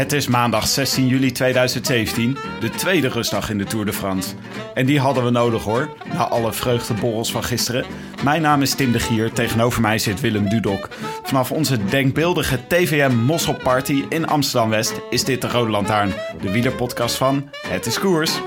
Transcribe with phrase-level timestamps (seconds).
[0.00, 4.34] Het is maandag 16 juli 2017, de tweede rustdag in de Tour de France.
[4.74, 7.84] En die hadden we nodig hoor, na alle vreugdeborrels van gisteren.
[8.24, 10.88] Mijn naam is Tim de Gier, tegenover mij zit Willem Dudok.
[11.22, 17.16] Vanaf onze denkbeeldige TVM Mossel Party in Amsterdam-West is dit de Rode Lantaarn, de wielerpodcast
[17.16, 18.40] van Het is Koers.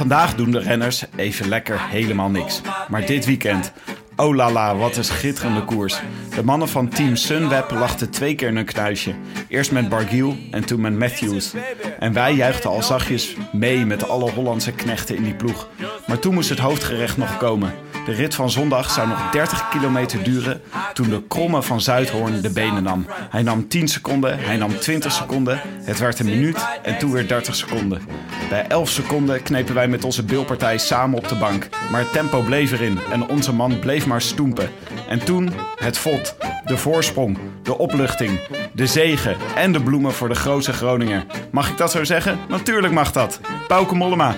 [0.00, 2.60] Vandaag doen de renners even lekker helemaal niks.
[2.88, 3.72] Maar dit weekend,
[4.16, 6.00] oh la la, wat een schitterende koers.
[6.34, 9.14] De mannen van Team Sunweb lachten twee keer in een knuisje.
[9.48, 11.52] Eerst met Barguil en toen met Matthews.
[11.98, 15.68] En wij juichten al zachtjes mee met alle Hollandse knechten in die ploeg.
[16.06, 17.72] Maar toen moest het hoofdgerecht nog komen.
[18.04, 20.60] De rit van zondag zou nog 30 kilometer duren
[20.92, 23.06] toen de kromme van Zuidhoorn de benen nam.
[23.30, 27.28] Hij nam 10 seconden, hij nam 20 seconden, het werd een minuut en toen weer
[27.28, 28.02] 30 seconden.
[28.48, 31.68] Bij 11 seconden knepen wij met onze bilpartij samen op de bank.
[31.90, 34.70] Maar het tempo bleef erin en onze man bleef maar stoempen.
[35.08, 38.40] En toen het vod, de voorsprong, de opluchting,
[38.72, 41.24] de zegen en de bloemen voor de grootste Groninger.
[41.50, 42.38] Mag ik dat zo zeggen?
[42.48, 43.40] Natuurlijk mag dat.
[43.68, 44.34] Bauke Mollema.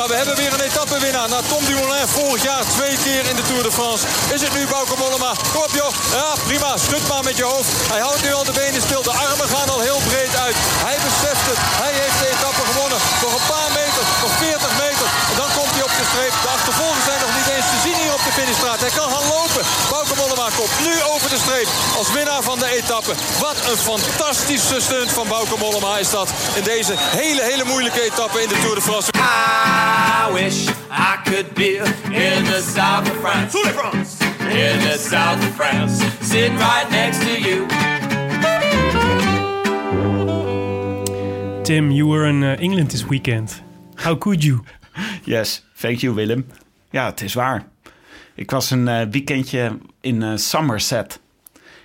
[0.00, 1.28] Maar we hebben weer een etappewinnaar.
[1.28, 4.06] Na Tom Dumoulin vorig jaar twee keer in de Tour de France.
[4.34, 5.32] Is het nu Bauke Mollema?
[5.52, 5.92] Kom op joh.
[6.18, 6.70] Ja, prima.
[6.76, 7.70] Schud maar met je hoofd.
[7.92, 9.02] Hij houdt nu al de benen stil.
[9.02, 10.56] De armen gaan al heel breed uit.
[10.86, 11.58] Hij beseft het.
[11.82, 12.98] Hij heeft de etappe gewonnen.
[13.24, 14.02] Nog een paar meter.
[14.22, 15.06] Nog 40 meter.
[16.12, 16.34] Streep.
[16.44, 18.80] De achtervolgers zijn nog niet eens te zien hier op de finishstraat.
[18.86, 19.62] Hij kan gaan lopen.
[19.92, 21.68] Bauke Mollema komt nu over de streep.
[22.00, 23.12] Als winnaar van de etappe.
[23.46, 26.28] Wat een fantastische stunt van Bauke Mollema is dat.
[26.58, 29.08] In deze hele, hele moeilijke etappe in de Tour de France.
[29.14, 30.58] I wish
[31.10, 31.72] I could be
[32.26, 33.52] in the south of France.
[34.68, 35.94] In the south of France.
[36.30, 37.58] Sitting right next to you.
[41.62, 43.62] Tim, you were in uh, England this weekend.
[43.94, 44.64] How could you?
[45.24, 46.46] Yes, thank you Willem.
[46.90, 47.68] Ja, het is waar.
[48.34, 51.20] Ik was een eh, weekendje in eh, Somerset.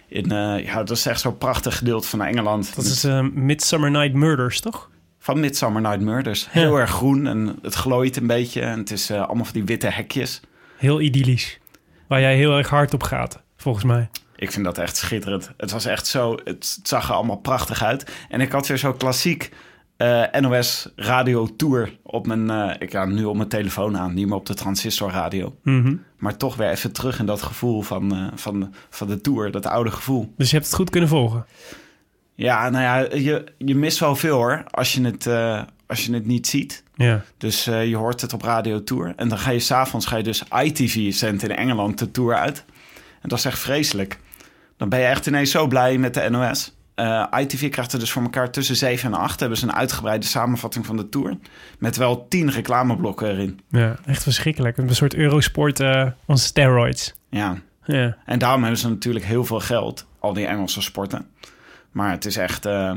[0.07, 2.75] In, eh, ja, dat is echt zo'n prachtig gedeelte van Engeland.
[2.75, 4.89] Dat is uh, Midsummer Night Murders, toch?
[5.19, 6.47] Van Midsummer Night Murders.
[6.49, 8.61] Heel erg groen en het glooit een beetje.
[8.61, 10.41] En het is allemaal van die witte hekjes.
[10.77, 11.59] Heel idyllisch.
[12.07, 14.09] Waar jij heel erg hard op gaat, volgens mij.
[14.35, 15.51] Ik vind dat echt schitterend.
[15.57, 18.11] Het was echt zo, het zag er allemaal prachtig uit.
[18.29, 19.51] En ik had weer zo klassiek
[19.97, 24.27] eh, NOS Radio Tour op mijn, eh, ik ga nu op mijn telefoon aan, niet
[24.27, 25.55] meer op de transistorradio.
[25.63, 25.95] Mhm.
[26.17, 29.65] Maar toch weer even terug in dat gevoel van, eh, van, van de Tour, dat
[29.65, 30.33] oude gevoel.
[30.37, 31.45] Dus je hebt het goed kunnen volgen.
[32.35, 35.27] Ja, nou ja, je, je mist wel veel hoor, als je het,
[35.87, 36.83] als je het niet ziet.
[36.95, 37.23] Ja.
[37.37, 39.13] Dus je hoort het op Radio Tour.
[39.15, 42.65] En dan ga je s'avonds ga je dus ITV zendt in Engeland de Tour uit.
[43.21, 44.19] En dat is echt vreselijk.
[44.77, 46.74] Dan ben je echt ineens zo blij met de NOS.
[46.95, 49.39] Eh, ITV krijgt er dus voor elkaar tussen 7 en 8.
[49.39, 51.37] Hebben ze een uitgebreide samenvatting van de Tour.
[51.79, 53.59] Met wel 10 reclameblokken erin.
[53.69, 54.77] ja, echt verschrikkelijk.
[54.77, 57.13] Een soort Eurosport eh on steroids.
[57.29, 57.57] Ja.
[57.85, 58.17] Ja.
[58.25, 60.05] En daarom hebben ze natuurlijk heel veel geld.
[60.19, 61.27] Al die Engelse sporten.
[61.91, 62.65] Maar het is echt...
[62.65, 62.93] eh,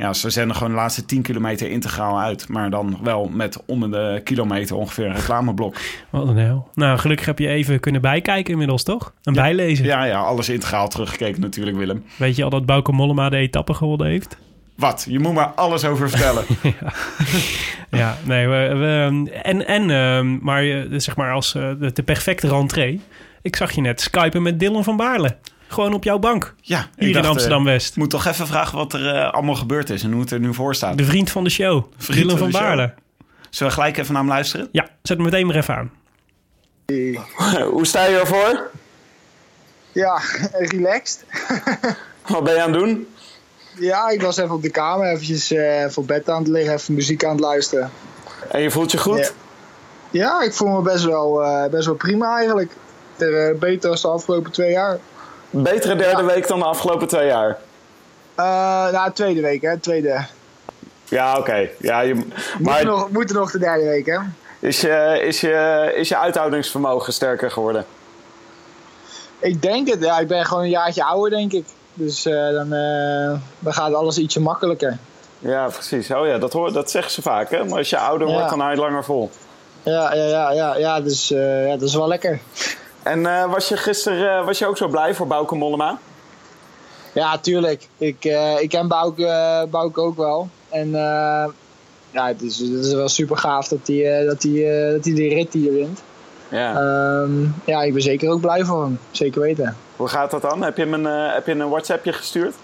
[0.00, 2.48] ja, ze zenden gewoon de laatste 10 kilometer integraal uit.
[2.48, 5.76] Maar dan wel met onder de kilometer ongeveer een reclameblok.
[6.10, 6.68] Wat een hel.
[6.74, 9.12] Nou, gelukkig heb je even kunnen bijkijken inmiddels, toch?
[9.22, 9.84] En bijlezen.
[9.84, 12.04] Ja, ja, alles integraal teruggekeken natuurlijk, Willem.
[12.16, 14.36] Weet je al dat Bauke Mollema de etappe gewonnen heeft?
[14.76, 15.06] Wat?
[15.08, 16.44] Je moet maar alles over vertellen.
[17.90, 22.02] Ja, nee, we, we- en, en ehm, maar eh, zeg maar als eh, de, de
[22.02, 23.00] perfecte rentree.
[23.42, 25.36] Ik zag je net skypen met Dylan van Baarle.
[25.70, 26.54] Gewoon op jouw bank.
[26.60, 27.90] Ja, ik Hier in dacht, eh, Amsterdam-West.
[27.90, 30.40] Ik moet toch even vragen wat er eh, allemaal gebeurd is en hoe het er
[30.40, 30.98] nu voor staat.
[30.98, 31.84] De vriend van de show.
[31.96, 32.50] Vriend Dylan van.
[32.50, 32.94] Baarle.
[33.50, 34.68] Zullen we gelijk even naar hem luisteren?
[34.72, 35.92] Ja, zet hem meteen maar even aan.
[37.76, 38.70] Hoe sta je ervoor?
[39.92, 40.20] Ja,
[40.52, 41.24] relaxed.
[42.26, 43.06] Wat ben je aan het doen?
[43.78, 46.94] Ja, ik was even op de kamer, eventjes eh, voor bed aan het liggen, even
[46.94, 47.90] muziek aan het luisteren.
[48.50, 49.18] En je voelt je goed?
[49.18, 49.30] Ja.
[50.10, 52.72] Ja, ik voel me best wel, eh, best wel prima eigenlijk.
[53.16, 54.98] Ter, eh, beter dan de afgelopen twee jaar.
[55.50, 56.28] Betere derde Ja.
[56.28, 57.58] week dan de afgelopen twee jaar.
[58.34, 58.44] Eh
[58.92, 59.78] nou, tweede week, hè.
[59.78, 60.24] Tweede.
[61.08, 61.68] Ja, oké.
[61.78, 62.26] Ja, je, Moet,
[62.58, 64.18] maar nog, moet er nog de derde week, hè.
[64.60, 67.84] is, je, is, je, is je uithoudingsvermogen sterker geworden?
[69.38, 70.18] Ik denk het, ja.
[70.18, 71.64] Ik ben gewoon een jaartje ouder, denk ik.
[71.94, 74.98] Dus eh, dan, eh, dan gaat alles ietsje makkelijker.
[75.38, 76.10] Ja, precies.
[76.10, 77.64] Oh ja, dat, hoor, dat zeggen ze vaak, hè?
[77.64, 78.32] Maar als je ouder Ja.
[78.34, 79.30] wordt, dan hou je het langer vol.
[79.82, 82.40] Ja, ja, ja, ja, ja, dus ja, dat is wel lekker.
[83.02, 85.98] En eh, was je gisteren eh, was je ook zo blij voor Bauke Mollema?
[87.12, 87.88] Ja, tuurlijk.
[87.98, 90.48] Ik, eh, ik ken Bouke, Bouke ook wel.
[90.68, 90.90] En
[92.10, 95.34] ja, het is, het is wel super gaaf dat hij dat hij, dat hij die
[95.34, 96.02] rit hier wint.
[96.48, 96.74] Ja.
[96.74, 98.98] Ehm, ja, ik ben zeker ook blij voor hem.
[99.10, 99.76] Zeker weten.
[99.96, 100.62] Hoe gaat dat dan?
[100.62, 102.54] Heb je hem een, heb je een WhatsAppje gestuurd?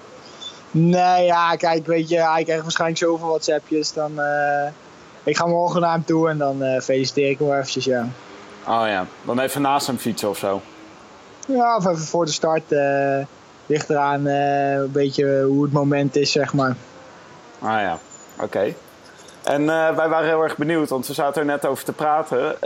[0.71, 3.93] Nee, ja, kijk, weet je, hij krijgt waarschijnlijk zoveel WhatsAppjes.
[3.93, 4.69] Dan, eh,
[5.25, 8.09] ik ga morgen naar hem toe en dan feliciteer ik hem wel eventjes, ja.
[8.69, 10.61] Oh ja, dan even naast hem fietsen of zo.
[11.47, 12.73] Ja, of even voor de start.
[12.73, 13.25] eh
[13.67, 16.77] ligt eraan eh, een beetje hoe het moment is, zeg maar.
[17.59, 17.99] Ah ja,
[18.41, 18.75] oké.
[19.43, 22.57] En eh, wij waren heel erg benieuwd, want we zaten er net over te praten.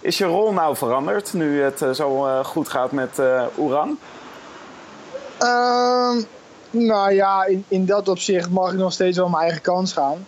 [0.00, 3.20] Is je rol nou veranderd nu het zo goed gaat met
[3.58, 3.98] Oeran?
[5.38, 6.22] Ehm,
[6.70, 10.26] nou ja, in, in dat opzicht mag ik nog steeds wel mijn eigen kans gaan.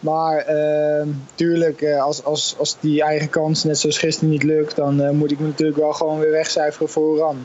[0.00, 4.76] Maar ehm, tuurlijk, eh, als, als, als die eigen kans net zoals gisteren niet lukt,
[4.76, 7.38] dan eh, moet ik me natuurlijk wel gewoon weer wegcijferen voor Oran.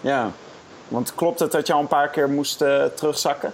[0.00, 0.30] Ja,
[0.88, 3.52] want klopt het dat je al een paar keer moest eh, terugzakken?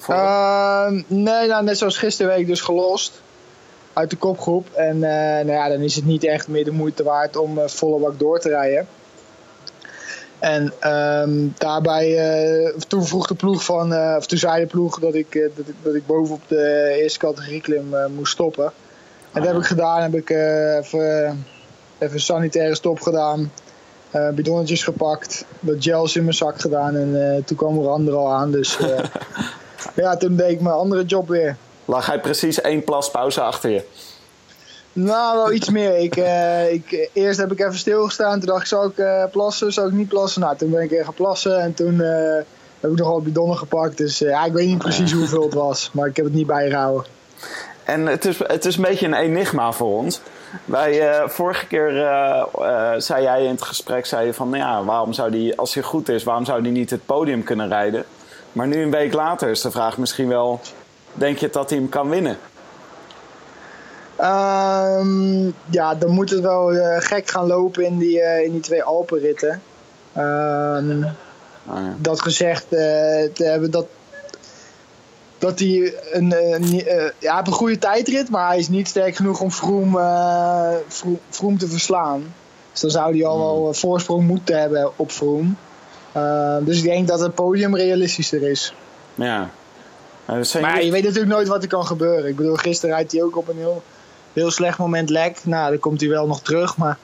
[0.00, 3.20] Voor- Ehm, nee, nou, net zoals gisteren werd ik dus gelost
[3.92, 4.66] uit de kopgroep.
[4.72, 8.18] En nou ja, dan is het niet echt meer de moeite waard om volle bak
[8.18, 8.88] door te rijden.
[10.42, 14.98] En ehm, daarbij, eh, toen vroeg de ploeg van, eh, of toen zei de ploeg
[14.98, 18.72] dat ik, eh, dat ik, dat ik bovenop de eerste categorie klim moest stoppen.
[19.32, 21.44] En dat heb ik gedaan, heb ik even,
[21.98, 23.52] even een sanitaire stop gedaan.
[24.34, 28.50] bidonnetjes gepakt, wat gels in mijn zak gedaan en toen kwam er ander al aan.
[28.50, 28.78] Dus
[29.94, 31.56] ja, toen deed ik mijn andere job weer.
[31.84, 33.82] Lag hij precies één plaspauze achter je?
[34.92, 35.98] Nou, wel iets meer.
[35.98, 38.38] Ik, eh, ik, eerst heb ik even stilgestaan.
[38.38, 39.72] Toen dacht ik, zou ik eh, plassen?
[39.72, 40.40] Zou ik niet plassen?
[40.40, 41.60] Nou, toen ben ik weer gaan plassen.
[41.60, 42.34] En toen eh,
[42.80, 43.96] heb ik nog wel bidonnen gepakt.
[43.96, 45.90] Dus ja, ik weet niet precies hoeveel het was.
[45.92, 47.06] Maar ik heb het niet bijgehouden.
[47.84, 50.20] En het is, het is een beetje een enigma voor ons.
[50.64, 51.90] Wij, vorige keer
[52.96, 55.82] zei jij in het gesprek zei je van, nou ja, waarom zou die, als hij
[55.82, 58.04] goed is, waarom zou hij niet het podium kunnen rijden?
[58.52, 60.60] Maar nu een week later is de vraag misschien wel,
[61.12, 62.38] denk je dat hij hem kan winnen?
[64.22, 68.60] Ehm, ja, dan moet het wel eh, gek gaan lopen in die, eh, in die
[68.60, 69.62] twee Alpenritten.
[70.12, 71.02] Ehm,
[71.66, 71.94] Ah, ja.
[71.98, 72.70] dat gezegd eh,
[73.32, 73.86] te hebben dat,
[75.38, 79.40] dat hij een, ja, hij heeft een goede tijdrit, maar hij is niet sterk genoeg
[79.40, 79.98] om Vroom,
[80.88, 82.34] Vroom, Vroom te verslaan.
[82.72, 85.56] Dus dan zou hij al wel een voorsprong moeten hebben op Vroom.
[86.12, 88.74] Eh, dus ik denk dat het podium realistischer is.
[89.14, 89.50] ja.
[90.60, 92.28] Maar je weet natuurlijk nooit wat er kan gebeuren.
[92.28, 93.82] Ik bedoel, gisteren rijdt hij ook op een heel,
[94.32, 95.38] heel slecht moment lek.
[95.44, 96.76] Nou, dan komt hij wel nog terug.
[96.76, 96.98] Maar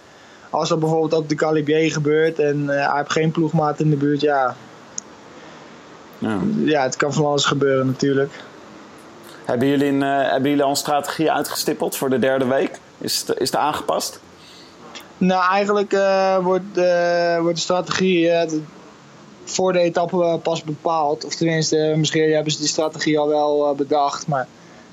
[0.51, 3.97] als dat bijvoorbeeld op de Calibier gebeurt en eh, hij heeft geen ploegmaat in de
[3.97, 4.57] buurt, ja,
[6.19, 6.39] ja.
[6.64, 8.33] ja, het kan van alles gebeuren natuurlijk.
[9.45, 12.79] Hebben, jullie een, eh, hebben jullie al een strategie uitgestippeld voor de derde week?
[12.99, 14.21] Is het, is het aangepast?
[15.19, 16.76] Nou, eigenlijk eh, wordt,
[17.41, 18.31] wordt de strategie
[19.45, 21.25] voor de etappe pas bepaald.
[21.25, 24.26] Of tenminste, misschien hebben ze die strategie al wel bedacht.
[24.26, 24.49] Maar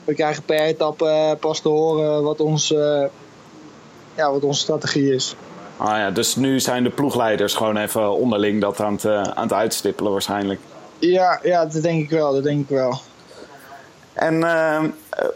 [0.06, 3.04] we krijgen per etappe eh, pas te horen wat, ons, eh,
[4.16, 5.36] ja, wat onze strategie is.
[5.78, 9.44] Ah ja, dus nu zijn de ploegleiders gewoon even onderling dat aan het, eh, aan
[9.44, 10.60] het uitstippelen waarschijnlijk.
[11.00, 12.34] Ja, ja, dat denk ik wel.
[12.34, 13.00] Dat denk ik wel.
[14.14, 14.44] En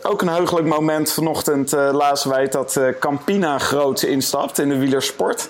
[0.04, 4.78] ook een heugelijk moment vanochtend eh lazen wij dat eh, Campina groots instapt in de
[4.78, 5.50] wielersport.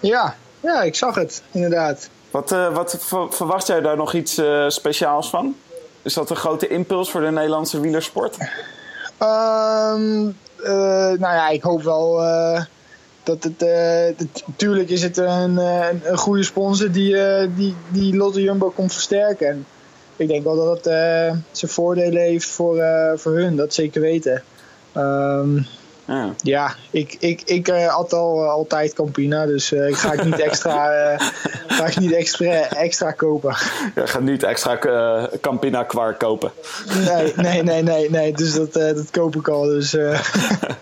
[0.00, 2.08] Ja, ja, ik zag het, inderdaad.
[2.30, 5.56] Wat, eh, wat ver- verwacht jij daar nog iets eh, speciaals van?
[6.04, 8.36] Is dat een grote impuls voor de Nederlandse wielersport?
[9.18, 10.26] Ehm,
[10.62, 10.72] eh,
[11.18, 12.64] nou ja, ik hoop wel eh,
[13.22, 13.62] dat het.
[13.62, 18.42] eh, dat- tuurlijk is het een, eh, een, goede sponsor die, eh, die, die Lotte
[18.42, 19.48] Jumbo komt versterken.
[19.48, 19.66] En
[20.16, 24.00] ik denk wel dat het eh, zijn voordelen heeft voor, eh, voor hun, dat zeker
[24.00, 24.42] weten.
[24.92, 25.62] Ehm,
[26.06, 26.34] Ja.
[26.42, 30.24] ja, ik, ik, ik eh, had al eh, altijd Campina, dus eh, ik ga ik
[30.24, 31.28] niet extra, eh,
[31.66, 33.56] ga ik niet extra, extra kopen.
[33.94, 36.52] Je gaat niet extra eh, Campina kwark kopen.
[37.06, 38.32] Nee, nee, nee, nee, nee.
[38.32, 39.62] Dus dat, eh, dat koop ik al.
[39.62, 40.20] Dus, eh.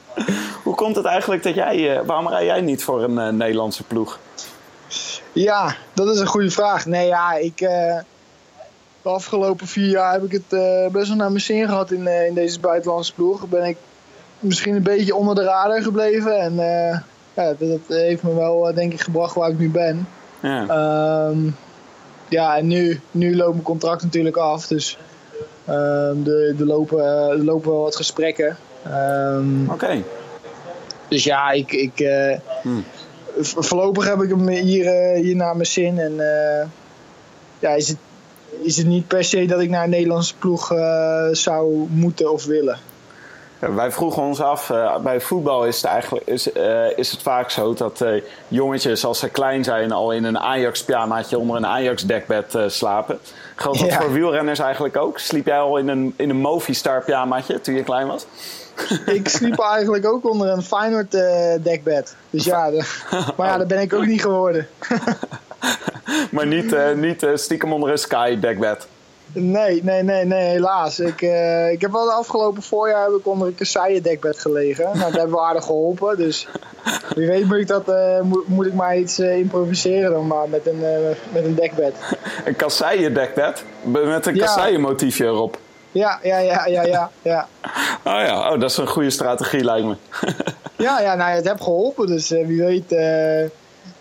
[0.65, 1.97] Hoe komt het eigenlijk dat jij...
[1.99, 4.19] eh, waarom rij jij niet voor een eh, Nederlandse ploeg?
[5.33, 6.87] Ja, dat is een goede vraag.
[6.87, 7.61] Nee, ja, ik.
[7.61, 7.99] eh,
[9.03, 12.07] de afgelopen vier jaar heb ik het eh, best wel naar mijn zin gehad in,
[12.07, 13.47] eh, in deze buitenlandse ploeg.
[13.49, 13.77] Ben ik
[14.43, 16.39] misschien een beetje onder de radar gebleven.
[16.41, 16.99] En eh,
[17.35, 20.09] ja, dat, heeft me wel, eh, denk ik, gebracht waar ik nu ben.
[20.41, 20.67] Ja.
[20.69, 21.39] Ehm,
[22.29, 24.67] ja, en nu, nu loopt mijn contract natuurlijk af.
[24.67, 24.99] Dus
[25.65, 28.57] ehm, er, er, lopen, er lopen wel wat gesprekken.
[28.85, 30.03] Ehm, Oké.
[31.09, 31.93] dus ja, ik, ik,
[33.41, 35.99] v- voorlopig heb ik hem hier, hier naar mijn zin.
[35.99, 36.15] En
[37.59, 37.97] ja, is het,
[38.63, 40.67] is het niet per se dat ik naar een Nederlandse ploeg
[41.33, 42.79] zou moeten of willen.
[43.71, 47.51] Wij vroegen ons af, eh, bij voetbal is het, eigenlijk, is, eh, is het vaak
[47.51, 52.57] zo dat eh, jongetjes als ze klein zijn al in een Ajax-pyjamaatje onder een Ajax-dekbed
[52.67, 53.19] slapen.
[53.57, 54.01] Geldt dat Ja.
[54.01, 55.19] voor wielrenners eigenlijk ook?
[55.19, 58.27] Sliep jij al in een, in een Movistar-pyjamaatje toen je klein was?
[59.07, 62.17] Ik sliep eigenlijk ook onder een Feyenoord eh, dekbed.
[62.31, 63.01] Dus ja, de-
[63.37, 64.67] maar ja, dat ben ik ook niet geworden.
[66.31, 68.87] Maar niet, niet stiekem onder een Sky-dekbed.
[69.35, 71.01] Nee, nee, nee, nee, helaas.
[71.01, 74.85] Ik, eh, ik heb wel de afgelopen voorjaar heb ik onder een kasseien dekbed gelegen.
[74.85, 76.17] Nou, dat heeft wel aardig geholpen.
[76.17, 76.49] Dus
[77.15, 80.49] wie weet moet ik, dat, eh, moet, moet ik maar iets eh, improviseren dan maar
[80.49, 80.81] met een,
[81.33, 81.95] met een dekbed.
[82.45, 84.45] Een kasseien-dekbed met een Ja.
[84.45, 85.59] kasseien-motiefje erop.
[85.93, 87.11] Ja, ja, ja, ja, ja.
[87.23, 87.49] Ja,
[88.05, 89.97] Oh ja, oh, dat is een goede strategie lijkt me.
[90.87, 92.07] ja, ja nou, het heeft geholpen.
[92.07, 92.97] Dus wie weet,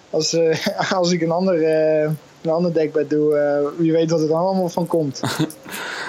[0.10, 0.38] als,
[1.00, 1.60] als ik een ander,
[2.42, 5.22] een ander dekbed doe, eh, wie weet wat er dan allemaal van komt.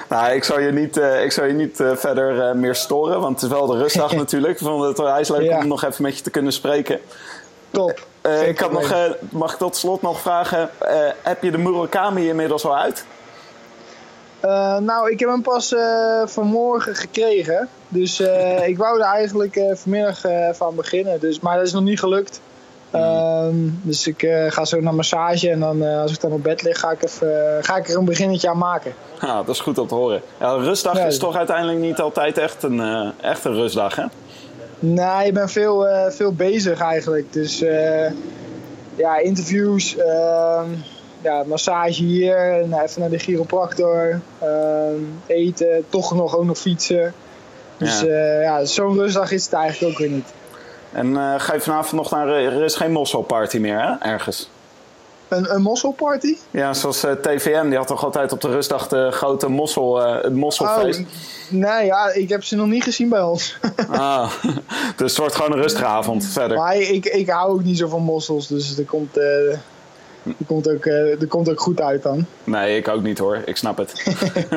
[0.09, 3.41] Nou, ik zou je niet, eh, ik zou je niet eh, verder meer storen, want
[3.41, 4.53] het is wel de rustdag natuurlijk.
[4.61, 5.59] Ik vond het wel eens leuk Ja.
[5.59, 7.01] om nog even met je te kunnen spreken.
[7.71, 8.07] Top.
[8.47, 8.95] Ik had nog,
[9.31, 10.71] mag ik tot slot nog vragen,
[11.23, 13.05] heb je de Murakami inmiddels al uit?
[14.81, 15.75] Nou, ik heb hem pas
[16.25, 17.69] vanmorgen gekregen.
[17.89, 18.21] Dus
[18.71, 20.25] ik wou er eigenlijk vanmiddag
[20.59, 21.21] aan beginnen.
[21.21, 22.41] Dus, maar dat is nog niet gelukt.
[22.93, 26.43] Ehm, dus ik eh, ga zo naar massage en dan, eh, als ik dan op
[26.43, 28.93] bed lig, ga ik, even, eh, ga ik er een beginnetje aan maken.
[29.21, 30.23] Ja, dat is goed om te horen.
[30.41, 31.05] Ja, rustdag Ja.
[31.05, 34.05] is toch uiteindelijk niet altijd echt een, echt een rustdag, hè?
[34.79, 37.33] Nee, ik ben veel, veel bezig eigenlijk.
[37.33, 37.59] Dus
[38.95, 40.67] ja, interviews, ehm,
[41.21, 47.15] ja, massage hier, en even naar de chiropractor, ehm, eten, toch nog ook nog fietsen.
[47.77, 48.01] Dus
[48.43, 50.33] ja zo'n rustdag is het eigenlijk ook weer niet.
[50.93, 52.29] En eh, ga je vanavond nog naar...
[52.29, 54.11] Er is geen mosselparty meer, hè?
[54.11, 54.49] Ergens.
[55.33, 56.37] Een, een mosselparty?
[56.51, 60.23] Ja, zoals eh, TVM, die had toch altijd op de rustdag de grote mossel, eh,
[60.23, 61.01] het mosselfeest.
[61.01, 61.07] Oh,
[61.51, 63.57] nee, ja, ik heb ze nog niet gezien bij ons.
[63.91, 64.33] Ah,
[64.97, 66.57] dus het wordt gewoon een rustige avond verder.
[66.57, 69.53] maar ik, ik hou ook niet zo van mossels, dus er komt, eh,
[70.25, 72.27] er komt, ook, eh, er komt ook goed uit dan.
[72.45, 73.43] Nee, ik ook niet hoor.
[73.45, 74.03] Ik snap het.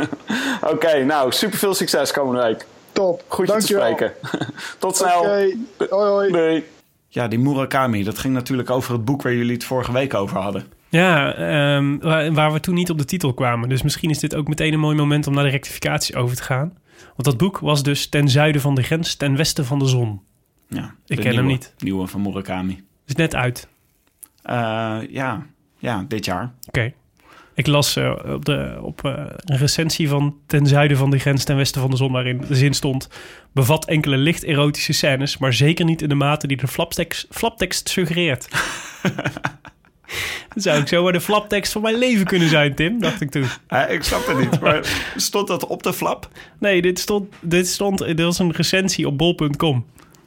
[0.73, 2.65] Oké, nou, super veel succes komende week.
[2.95, 4.11] Top, Goed je te spreken.
[4.79, 5.19] Tot snel.
[5.19, 5.57] Oké,
[5.89, 6.31] hoi hoi.
[6.31, 6.63] Doei.
[7.07, 10.37] Ja, die Murakami, dat ging natuurlijk over het boek waar jullie het vorige week over
[10.37, 10.65] hadden.
[10.89, 13.69] Ja, ehm, waar, waar we toen niet op de titel kwamen.
[13.69, 16.43] Dus misschien is dit ook meteen een mooi moment om naar de rectificatie over te
[16.43, 16.77] gaan.
[16.97, 20.21] Want dat boek was dus ten zuiden van de grens, ten westen van de zon.
[20.67, 21.73] Ja, Ik ken hem niet.
[21.77, 22.83] Nieuwe van Murakami.
[23.05, 23.67] Is net uit.
[24.41, 25.45] Eh, ja.
[25.77, 26.53] ja, dit jaar.
[26.67, 26.93] Oké.
[27.55, 31.43] Ik las eh, op, de, op eh, een recensie van Ten zuiden van de grens,
[31.43, 33.09] ten westen van de zon, waarin de zin stond:
[33.51, 37.89] bevat enkele licht erotische scènes, maar zeker niet in de mate die de flaptekst, flaptekst
[37.89, 38.47] suggereert.
[40.53, 43.47] Dat zou ik zomaar de flaptekst van mijn leven kunnen zijn, Tim, dacht ik toen.
[43.89, 46.29] Ik snap het niet, maar stond dat op de flap?
[46.59, 49.85] Nee, dit stond, dit stond, dit was een recensie op bol.com.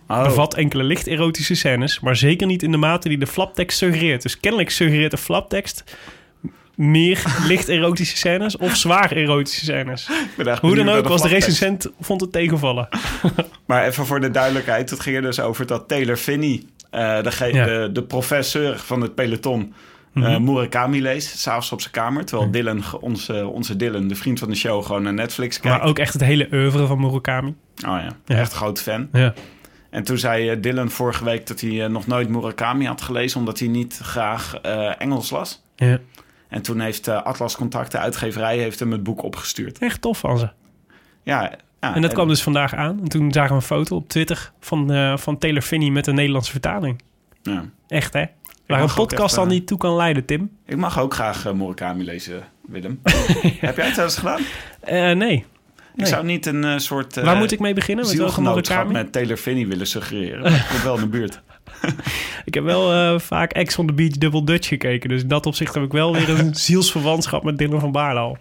[0.08, 0.22] Oh.
[0.22, 4.22] Bevat enkele licht erotische scènes, maar zeker niet in de mate die de flaptekst suggereert.
[4.22, 5.84] Dus kennelijk suggereert de flaptekst
[6.78, 10.08] meer licht erotische scènes of zwaar erotische scènes.
[10.60, 12.88] Hoe dan ook, was de recensent vond het tegenvallen.
[13.66, 17.64] Maar even voor de duidelijkheid, het ging er dus over dat Taylor Finney, eh, Ja.
[17.64, 19.74] de, de professor van het peloton,
[20.12, 20.26] Mhm.
[20.26, 22.24] eh, Murakami leest, s'avonds op zijn kamer.
[22.24, 25.78] Terwijl Dylan, onze, onze Dylan, de vriend van de show, gewoon naar Netflix kijkt.
[25.78, 27.48] Maar ook echt het hele oeuvre van Murakami.
[27.48, 28.36] Oh ja, Ja.
[28.36, 29.08] echt een groot fan.
[29.12, 29.34] Ja.
[29.90, 33.58] En toen zei eh, Dylan vorige week dat hij nog nooit Murakami had gelezen, omdat
[33.58, 34.54] hij niet graag
[34.98, 35.62] Engels las.
[35.76, 35.98] ja.
[36.48, 39.78] En toen heeft eh, Atlas Contact, de uitgeverij, heeft hem het boek opgestuurd.
[39.78, 40.48] Echt tof van ze.
[41.22, 42.98] Ja, ja, En dat kwam dus vandaag aan.
[43.02, 46.14] En toen zagen we een foto op Twitter van, eh, van Taylor Finney met een
[46.14, 47.02] Nederlandse vertaling.
[47.42, 47.64] ja.
[47.88, 48.24] Echt, hè?
[48.66, 50.50] Waar een podcast eh, niet toe kan leiden, Tim.
[50.66, 53.00] Ik mag ook graag eh, Murakami lezen, Willem.
[53.60, 54.40] Heb jij het wel eens gedaan?
[55.18, 55.36] Nee.
[55.36, 55.44] Ik
[56.04, 56.06] Nee.
[56.06, 58.06] zou niet een soort Waar moet ik mee beginnen?
[58.06, 58.92] Met welke Murakami?
[58.92, 60.52] met Taylor Finney willen suggereren.
[60.54, 61.40] Ik kom wel in de buurt.
[62.44, 65.08] Ik heb wel eh, vaak Ex on the Beach Double Dutch gekeken.
[65.08, 68.38] Dus in dat opzicht heb ik wel weer een zielsverwantschap met Dylan van Baarle al.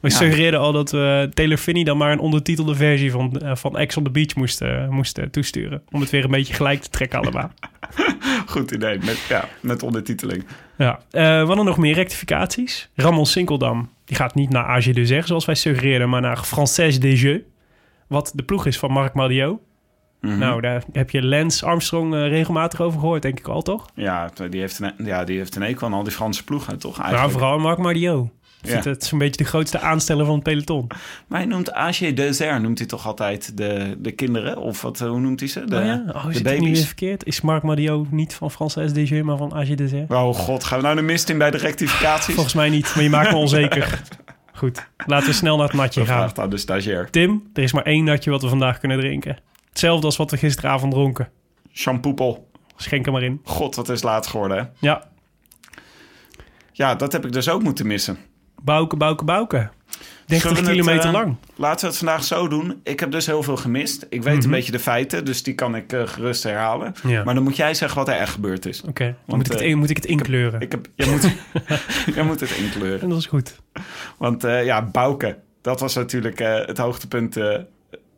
[0.00, 0.16] We Ja.
[0.16, 3.96] suggereerden al dat we Taylor Finney dan maar een ondertitelde versie van, eh, van Ex
[3.96, 5.82] on the Beach moesten, moesten toesturen.
[5.90, 7.50] Om het weer een beetje gelijk te trekken allemaal.
[8.46, 10.44] Goed idee, met, ja, met ondertiteling.
[10.78, 11.00] Ja.
[11.10, 12.88] Eh, wat er nog meer rectificaties?
[12.94, 16.98] Ramon Sinkeldam, die gaat niet naar AG de Zeg, zoals wij suggereerden, maar naar Française
[16.98, 17.40] des Jeux.
[18.08, 19.14] Wat de ploeg is van Marc
[20.26, 20.38] Mhm.
[20.38, 23.86] Nou, daar heb je Lance Armstrong eh, regelmatig over gehoord, denk ik al, toch?
[23.94, 26.96] Ja, die heeft een, ja, die heeft een ekel aan al die Franse ploegen, toch?
[26.96, 27.38] Nou, Eigenlijk.
[27.38, 28.28] vooral Marc Mardiot.
[28.62, 28.80] Ja.
[28.82, 30.86] Het is een beetje de grootste aansteller van het peloton.
[31.26, 34.58] Maar hij noemt AG Dessert, noemt hij toch altijd de, de kinderen?
[34.58, 35.64] Of wat, eh, hoe noemt hij ze?
[35.64, 36.04] De, oh ja?
[36.08, 37.24] Oh, de is het niet verkeerd?
[37.24, 40.08] Is Marc Mardiot niet van Française des Jeux, maar van AG de Zeg?
[40.08, 42.34] Oh god, gaan we nou de mist in bij de rectificaties?
[42.34, 44.02] Volgens mij niet, maar je maakt me onzeker.
[44.52, 46.16] Goed, laten we snel naar het natje gaan.
[46.16, 47.10] vraagt aan de stagiair.
[47.10, 49.38] Tim, er is maar één natje wat we vandaag kunnen drinken.
[49.76, 51.28] Hetzelfde als wat we gisteravond dronken.
[51.72, 52.48] Shampoopel.
[52.76, 53.40] Schenk er maar in.
[53.44, 54.64] God, wat is laat geworden, hè?
[54.78, 55.02] Ja,
[56.72, 58.18] Ja, dat heb ik dus ook moeten missen.
[58.62, 59.70] bouken, bouken, bouken.
[60.26, 61.36] 30 Zullen we het, kilometer eh, lang.
[61.56, 62.80] Laten we het vandaag zo doen.
[62.82, 64.06] Ik heb dus heel veel gemist.
[64.10, 64.44] Ik weet Mhm.
[64.44, 66.94] een beetje de feiten, dus die kan ik eh, gerust herhalen.
[67.06, 67.24] Ja.
[67.24, 68.82] Maar dan moet jij zeggen wat er echt gebeurd is.
[68.82, 70.60] Oké, dan want, moet, ik het eh, in- moet ik het inkleuren.
[70.60, 71.32] Ik heb, jij, moet,
[72.14, 73.00] jij moet het inkleuren.
[73.00, 73.60] En dat is goed.
[74.18, 77.36] Want ja, Bouke, dat was natuurlijk het, hoogtepunt,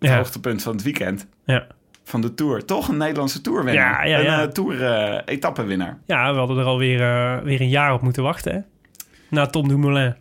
[0.01, 0.17] het Ja.
[0.17, 1.27] hoogtepunt van het weekend.
[1.45, 1.67] Ja.
[2.05, 2.65] Van de Tour.
[2.65, 4.09] Toch een Nederlandse Tourwinnaar.
[4.09, 4.39] Ja, ja, ja.
[4.41, 5.99] Een uh, Tour-etappenwinnaar.
[6.07, 8.59] ja, we hadden er alweer eh, weer een jaar op moeten wachten, hè?
[9.31, 10.15] Na Tom Dumoulin.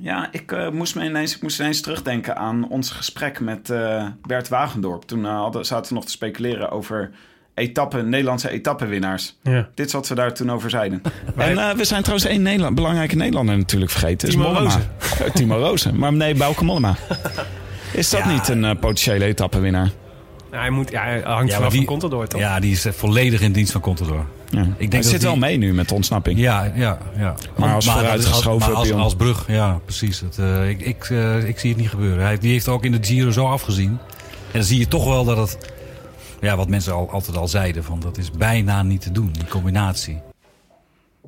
[0.00, 4.06] Ja, ik, eh, moest me ineens, ik moest ineens terugdenken aan ons gesprek met eh,
[4.26, 5.02] Bert Wagendorp.
[5.02, 7.10] Toen eh, hadden, zaten we nog te speculeren over
[7.54, 9.36] etappen, Nederlandse etappenwinnaars.
[9.42, 9.68] Ja.
[9.74, 11.02] Dit is wat we daar toen over zeiden.
[11.36, 14.28] En eh, we zijn trouwens één Nederland, belangrijke Nederlander natuurlijk vergeten.
[14.28, 14.52] Timo.
[14.52, 14.82] Rozen.
[15.00, 15.98] Eh, Timo Rozen.
[15.98, 16.94] Maar nee, Bauke Mollema.
[17.92, 19.90] Is dat niet een eh, potentiële etappenwinnaar?
[20.52, 22.40] Ja, hij, moet, ja, hij hangt Ja, vanaf die- van Contador, toch?
[22.40, 24.26] Ja, die is eh, volledig in dienst van Contador.
[24.50, 24.62] Ja.
[24.62, 26.38] denk Hij dat zit die- wel mee nu met de ontsnapping.
[26.38, 27.34] Ja, ja, ja.
[27.56, 29.00] Maar als vooruitgeschoven maar als, pion.
[29.00, 30.20] als brug, ja, precies.
[30.20, 31.08] Het, eh, ik, ik,
[31.46, 32.24] ik zie het niet gebeuren.
[32.24, 33.88] Hij, die heeft ook in de Giro zo afgezien.
[33.88, 35.72] En dan zie je toch wel dat het...
[36.40, 39.46] Ja, wat mensen al, altijd al zeiden, van dat is bijna niet te doen, die
[39.48, 40.18] combinatie.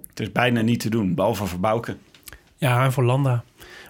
[0.08, 1.96] Het is bijna niet te doen, behalve voor Bouke.
[2.56, 3.44] Ja, en voor Landa.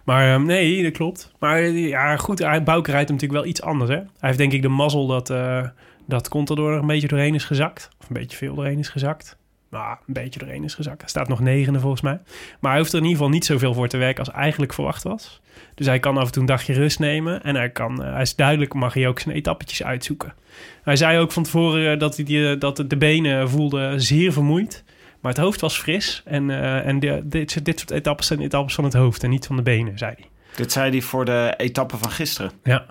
[0.09, 1.33] Maar ehm, nee, dat klopt.
[1.39, 3.91] Maar eh, ja, goed, Bouke rijdt natuurlijk wel iets anders.
[3.91, 3.97] Hè?
[3.97, 5.67] Hij heeft denk ik de mazzel dat, eh
[6.07, 7.89] dat Contador er een beetje doorheen is gezakt.
[8.01, 9.37] Of een beetje veel doorheen is gezakt.
[9.71, 11.01] Nou, een beetje doorheen is gezakt.
[11.01, 12.21] Hij staat nog negende volgens mij.
[12.61, 15.03] Maar hij hoeft er in ieder geval niet zoveel voor te werken als eigenlijk verwacht
[15.03, 15.41] was.
[15.75, 17.43] Dus hij kan af en toe een dagje rust nemen.
[17.43, 20.35] En hij, kan, eh, hij is duidelijk, mag hij ook zijn etappetjes uitzoeken.
[20.83, 24.85] Hij zei ook van tevoren dat, hij die, dat de benen voelde zeer vermoeid.
[25.21, 26.23] Maar het hoofd was fris.
[26.25, 29.47] En, eh, en de- dit, dit soort etappes zijn etappes van het hoofd en niet
[29.47, 30.27] van de benen, zei hij.
[30.57, 32.51] Dit zei hij voor de etappe van gisteren.
[32.63, 32.85] Ja.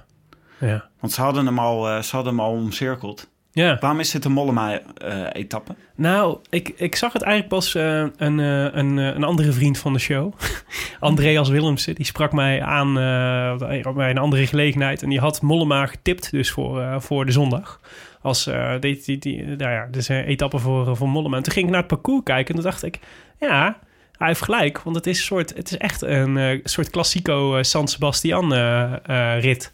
[0.59, 0.89] Ja.
[0.99, 3.29] Want ze hadden hem al, eh, ze hadden hem al omcirkeld.
[3.51, 3.77] Ja.
[3.79, 5.75] Waarom is dit een Mollema-etappe?
[5.95, 9.99] Nou, ik, ik zag het eigenlijk pas eh, een, een, een andere vriend van de
[9.99, 10.33] show.
[10.99, 11.95] Andreas Willemsen.
[11.95, 15.01] Die sprak mij aan bij een andere gelegenheid.
[15.01, 17.79] En die had Mollema getipt dus voor, voor de zondag.
[18.21, 21.37] Als uh, die, die, nou ja, dus een etappe voor, voor Mollema.
[21.37, 22.47] En toen ging ik naar het parcours kijken.
[22.47, 22.99] En toen dacht ik,
[23.39, 23.79] ja,
[24.17, 24.81] hij heeft gelijk.
[24.81, 28.93] Want het is, soort, het is echt een eh, soort klassico eh, San Sebastian eh,
[29.05, 29.71] eh, rit.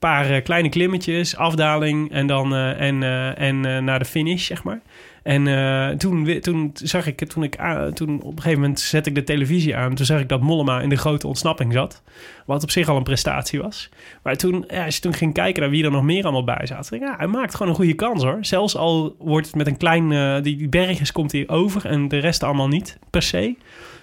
[0.00, 4.62] Paar eh, kleine klimmetjes, afdaling en dan eh, en, eh, en naar de finish, zeg
[4.62, 4.80] maar.
[5.22, 7.58] En toen, toen zag ik, toen ik
[7.94, 9.94] toen op een gegeven moment zette ik de televisie aan.
[9.94, 12.02] Toen zag ik dat Mollema in de grote ontsnapping zat.
[12.46, 13.88] Wat op zich al een prestatie was.
[14.22, 16.66] Maar toen, ja, als je toen ging kijken naar wie er nog meer allemaal bij
[16.66, 16.76] zat.
[16.76, 18.38] dacht ik, Ja, hij maakt gewoon een goede kans hoor.
[18.40, 22.18] Zelfs al wordt het met een klein, die, die bergjes komt hij over en de
[22.18, 23.56] rest allemaal niet per se.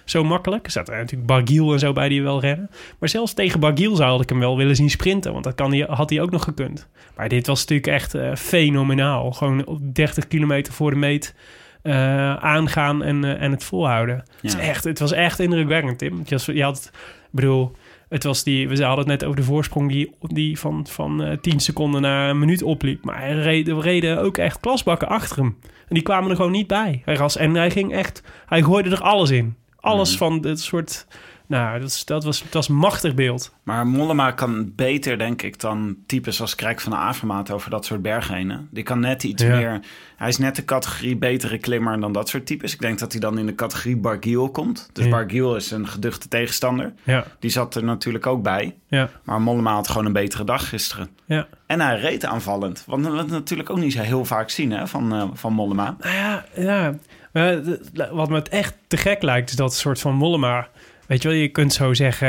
[0.08, 0.64] Zo makkelijk.
[0.64, 2.70] Er zaten natuurlijk Bargiel en zo bij die wel rennen.
[2.98, 5.32] Maar zelfs tegen Bargiel zou ik hem wel willen zien sprinten.
[5.32, 6.88] Want dat kan hij, had hij ook nog gekund.
[7.16, 9.32] Maar dit was natuurlijk echt eh, fenomenaal.
[9.32, 11.34] Gewoon op 30 kilometer voor de meet
[11.82, 14.16] eh, aangaan en, eh, en het volhouden.
[14.16, 14.58] Het, is Ja.
[14.58, 16.22] echt, het was echt indrukwekkend, Tim.
[16.24, 17.72] Je, je had, ik bedoel,
[18.08, 21.36] het was die, we hadden het net over de voorsprong die, die van, van eh
[21.36, 23.04] 10 seconden naar een minuut opliep.
[23.04, 25.56] Maar hij reed, er reden ook echt klasbakken achter hem.
[25.62, 27.02] En die kwamen er gewoon niet bij.
[27.04, 29.56] Hij en hij ging echt, hij gooide er alles in.
[29.88, 30.18] Alles Mhm.
[30.18, 31.06] van dit soort,
[31.46, 33.54] nou, dat, is- dat, was, dat was een machtig beeld.
[33.62, 37.84] Maar Mollema kan beter, denk ik, dan types als Krijk van de Avermaat over dat
[37.84, 38.68] soort berghenen.
[38.70, 39.56] Die kan net iets Ja.
[39.56, 39.80] meer...
[40.16, 42.72] Hij is net de categorie betere klimmer dan dat soort types.
[42.74, 44.90] Ik denk dat hij dan in de categorie Bargiel komt.
[44.92, 45.10] Dus Ja.
[45.10, 46.92] Bargiel is een geduchte tegenstander.
[47.02, 48.74] Ja, Die zat er natuurlijk ook bij.
[48.86, 51.08] ja, Maar Mollema had gewoon een betere dag gisteren.
[51.26, 51.46] ja.
[51.66, 52.82] En hij reed aanvallend.
[52.86, 55.96] Want we natuurlijk ook niet zo heel vaak zien hè, van, eh, van Mollema.
[56.00, 56.94] Nou ja, ja.
[57.32, 60.68] D- wat me het echt te gek lijkt, is dat soort van Mollema.
[61.06, 62.28] Weet je wel, je kunt zo zeggen.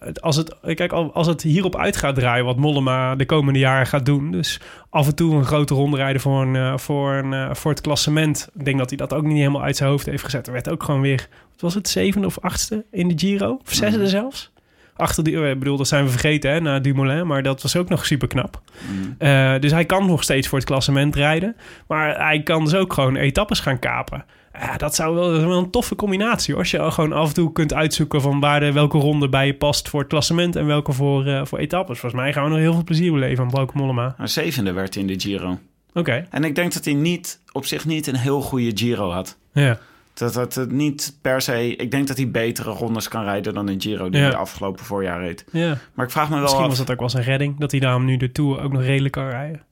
[0.00, 3.58] eh, Als het, kijk, al- als het hierop uit gaat draaien, wat Mollema de komende
[3.58, 4.30] jaren gaat doen.
[4.30, 7.70] Dus af en toe een grote ronde rijden voor, een, eh, voor, een, eh, voor
[7.70, 8.48] het klassement.
[8.58, 10.46] Ik denk dat hij dat ook niet helemaal uit zijn hoofd heeft gezet.
[10.46, 13.58] Er werd ook gewoon weer, wat was het, zevende of achtste in de Giro?
[13.66, 14.06] Of zesde Mhm.
[14.08, 14.52] zelfs?
[14.96, 17.88] Achter die, ik bedoel, dat zijn we vergeten hè, na Dumoulin, maar dat was ook
[17.88, 18.60] nog super knap.
[18.90, 19.16] Mm.
[19.60, 21.56] dus hij kan nog steeds voor het klassement rijden,
[21.88, 24.24] maar hij kan dus ook gewoon etappes gaan kapen.
[24.60, 26.62] Ja, dat zou wel, dat is wel een toffe combinatie hoor.
[26.62, 29.54] Als je gewoon af en toe kunt uitzoeken van waar de, welke ronde bij je
[29.54, 31.98] past voor het klassement en welke voor, eh, voor etappes.
[31.98, 34.14] Volgens mij gaan we nog heel veel plezier beleven aan Bauke Mollema.
[34.18, 35.58] Maar zevende werd in de Giro.
[35.94, 39.36] Oké, En ik denk dat hij niet, op zich niet een heel goede Giro had.
[39.52, 39.78] ja.
[40.18, 41.76] Dat dat het niet per se...
[41.76, 44.26] Ik denk dat hij betere rondes kan rijden dan een Giro die Ja.
[44.26, 45.44] hij afgelopen voorjaar reed.
[45.52, 45.78] ja.
[45.94, 46.68] Maar ik vraag me wel Misschien af...
[46.68, 49.12] was dat ook wel zijn redding, dat hij daarom nu de Tour ook nog redelijk
[49.12, 49.62] kan rijden.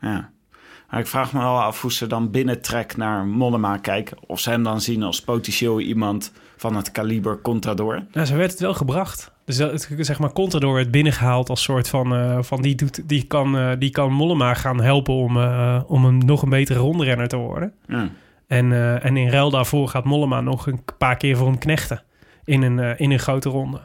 [0.00, 0.30] Ja.
[0.90, 4.16] Maar ik vraag me wel af hoe ze dan binnentrek naar Mollema kijken.
[4.26, 8.02] Of ze hem dan zien als potentieel iemand van het kaliber Contador.
[8.12, 9.32] Nou, zo werd het wel gebracht.
[9.44, 12.14] Dus dat, zeg maar, Contador werd binnengehaald als soort van...
[12.14, 16.04] eh, van die, doet, die, kan, eh, die kan Mollema gaan helpen om, eh, om
[16.04, 17.72] een nog een betere rondrenner te worden.
[17.86, 18.08] Ja.
[18.50, 22.02] En, eh, en in ruil daarvoor gaat Mollema nog een paar keer voor hem knechten.
[22.44, 23.80] In een, eh, in een grote ronde.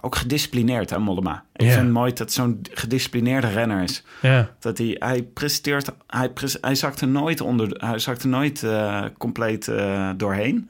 [0.00, 1.44] Ook gedisciplineerd, hè, Mollema.
[1.56, 4.04] Ik vind het mooi dat zo'n gedisciplineerde renner is.
[4.22, 8.28] Ja, Dat hij, hij presteert, hij, pres, hij zakt er nooit onder, hij zakt er
[8.28, 9.72] nooit eh, compleet
[10.16, 10.68] doorheen.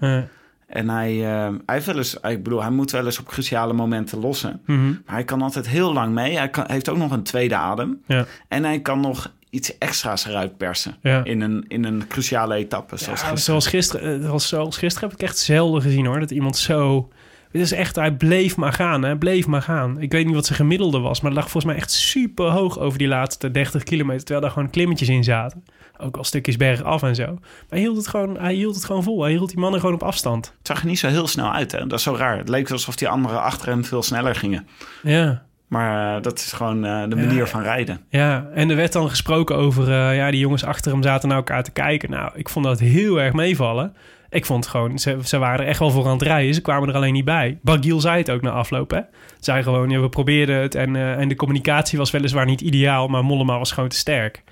[0.66, 3.72] En hij, eh, hij heeft wel eens, ik bedoel, hij moet wel eens op cruciale
[3.72, 4.60] momenten lossen.
[4.66, 4.86] mhm.
[4.86, 6.36] Maar hij kan altijd heel lang mee.
[6.36, 8.02] Hij, kan, hij heeft ook nog een tweede adem.
[8.06, 8.24] ja.
[8.48, 10.96] En hij kan nog iets extra's eruit persen.
[11.02, 11.24] Ja.
[11.24, 12.96] In, een, in een cruciale etappe.
[12.96, 13.38] Zoals Ja, gisteren.
[13.38, 16.20] zoals gisteren, eh, zoals, zoals gisteren heb ik echt zelden gezien hoor.
[16.20, 17.08] Dat iemand zo.
[17.50, 19.16] Het is echt, hij bleef maar gaan, hè?
[19.18, 20.00] Bleef maar gaan.
[20.00, 22.78] Ik weet niet wat zijn gemiddelde was, maar het lag volgens mij echt super hoog
[22.78, 24.20] over die laatste 30 kilometer.
[24.24, 25.64] Terwijl daar gewoon klimmetjes in zaten.
[25.98, 27.26] Ook al stukjes bergaf en zo.
[27.26, 29.22] Maar hij hield het gewoon, hij hield het gewoon vol.
[29.22, 30.46] Hij hield die mannen gewoon op afstand.
[30.58, 31.72] Het zag er niet zo heel snel uit.
[31.72, 31.86] Hè?
[31.86, 32.38] Dat is zo raar.
[32.38, 34.66] Het leek alsof die anderen achter hem veel sneller gingen.
[35.02, 35.45] Ja.
[35.68, 38.00] Maar eh, dat is gewoon eh, de manier van rijden.
[38.08, 41.36] Ja, en er werd dan gesproken over, eh, ja, die jongens achter hem zaten naar
[41.36, 42.10] elkaar te kijken.
[42.10, 43.96] Nou, ik vond dat heel erg meevallen.
[44.30, 46.54] Ik vond gewoon, ze, ze waren er echt wel voor aan het rijden.
[46.54, 47.58] Ze kwamen er alleen niet bij.
[47.62, 49.00] Bagiel zei het ook na afloop, hè.
[49.40, 53.24] Zei gewoon, ja, we probeerden het en, en de communicatie was weliswaar niet ideaal, maar
[53.24, 54.42] Mollema was gewoon te sterk.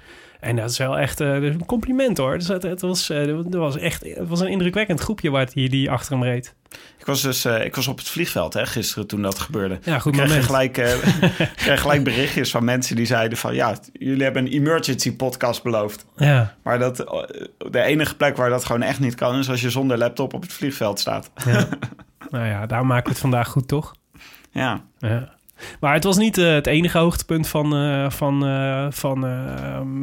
[0.44, 2.38] En dat is wel echt eh, een compliment, hoor.
[2.38, 5.68] Dus het, het was, eh, het was echt het was een indrukwekkend groepje waar die,
[5.68, 6.54] die achter hem reed.
[6.98, 9.78] Ik was dus eh, ik was op het vliegveld hè, gisteren toen dat gebeurde.
[9.82, 10.72] Ja, goed ik kreeg gelijk,
[11.56, 13.54] kreeg gelijk berichtjes van mensen die zeiden van...
[13.54, 16.06] ja, jullie hebben een emergency podcast beloofd.
[16.16, 16.96] Ja, Maar dat,
[17.70, 19.38] de enige plek waar dat gewoon echt niet kan...
[19.38, 21.30] is als je zonder laptop op het vliegveld staat.
[21.46, 21.68] ja.
[22.30, 23.94] nou ja, daar maken we het vandaag goed, toch?
[24.50, 25.34] Ja, Ja.
[25.80, 29.24] Maar het was niet eh, het enige hoogtepunt van, eh, van, eh, van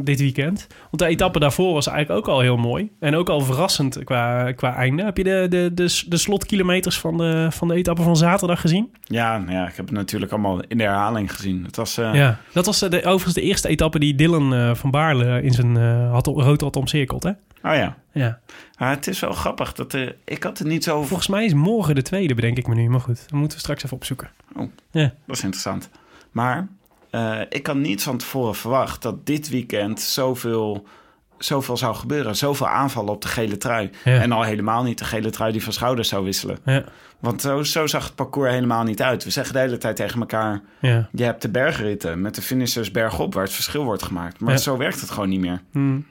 [0.03, 0.67] dit weekend.
[0.81, 2.89] Want de etappe daarvoor was eigenlijk ook al heel mooi.
[2.99, 5.03] En ook al verrassend qua, qua einde.
[5.03, 8.91] Heb je de, de, de, de slotkilometers van de, van de etappe van zaterdag gezien?
[9.03, 11.63] ja, nou ja, ik heb het natuurlijk allemaal in de herhaling gezien.
[11.63, 11.95] Het was...
[11.95, 12.39] Ja.
[12.53, 15.75] Dat was de, overigens de eerste etappe die Dylan van Baarle in zijn
[16.11, 17.23] had, rood had omcirkeld.
[17.23, 17.31] Hè?
[17.63, 17.97] Oh ja.
[18.11, 18.39] Ja.
[18.77, 19.73] Maar het is wel grappig.
[19.73, 21.03] Dat, eh, ik had het niet zo...
[21.03, 22.89] Volgens mij is morgen de tweede, bedenk ik me nu.
[22.89, 24.29] Maar goed, dat moeten we straks even opzoeken.
[24.55, 24.71] Oh.
[24.91, 25.13] Ja.
[25.25, 25.89] Dat is interessant.
[26.31, 26.67] Maar
[27.09, 30.87] eh, ik had niet van tevoren verwacht dat dit weekend zoveel,
[31.37, 32.35] zoveel zou gebeuren.
[32.35, 33.89] Zoveel aanvallen op de gele trui.
[34.03, 34.21] Ja.
[34.21, 36.57] En al helemaal niet de gele trui die van schouders zou wisselen.
[36.65, 36.83] Ja.
[37.19, 39.23] Want zo, zo zag het parcours helemaal niet uit.
[39.23, 40.61] We zeggen de hele tijd tegen elkaar...
[40.79, 41.09] Ja.
[41.11, 43.33] je hebt de bergritten met de finishers bergop...
[43.33, 44.39] waar het verschil wordt gemaakt.
[44.39, 45.61] Maar zo werkt het gewoon niet meer.
[45.71, 46.05] Hmm.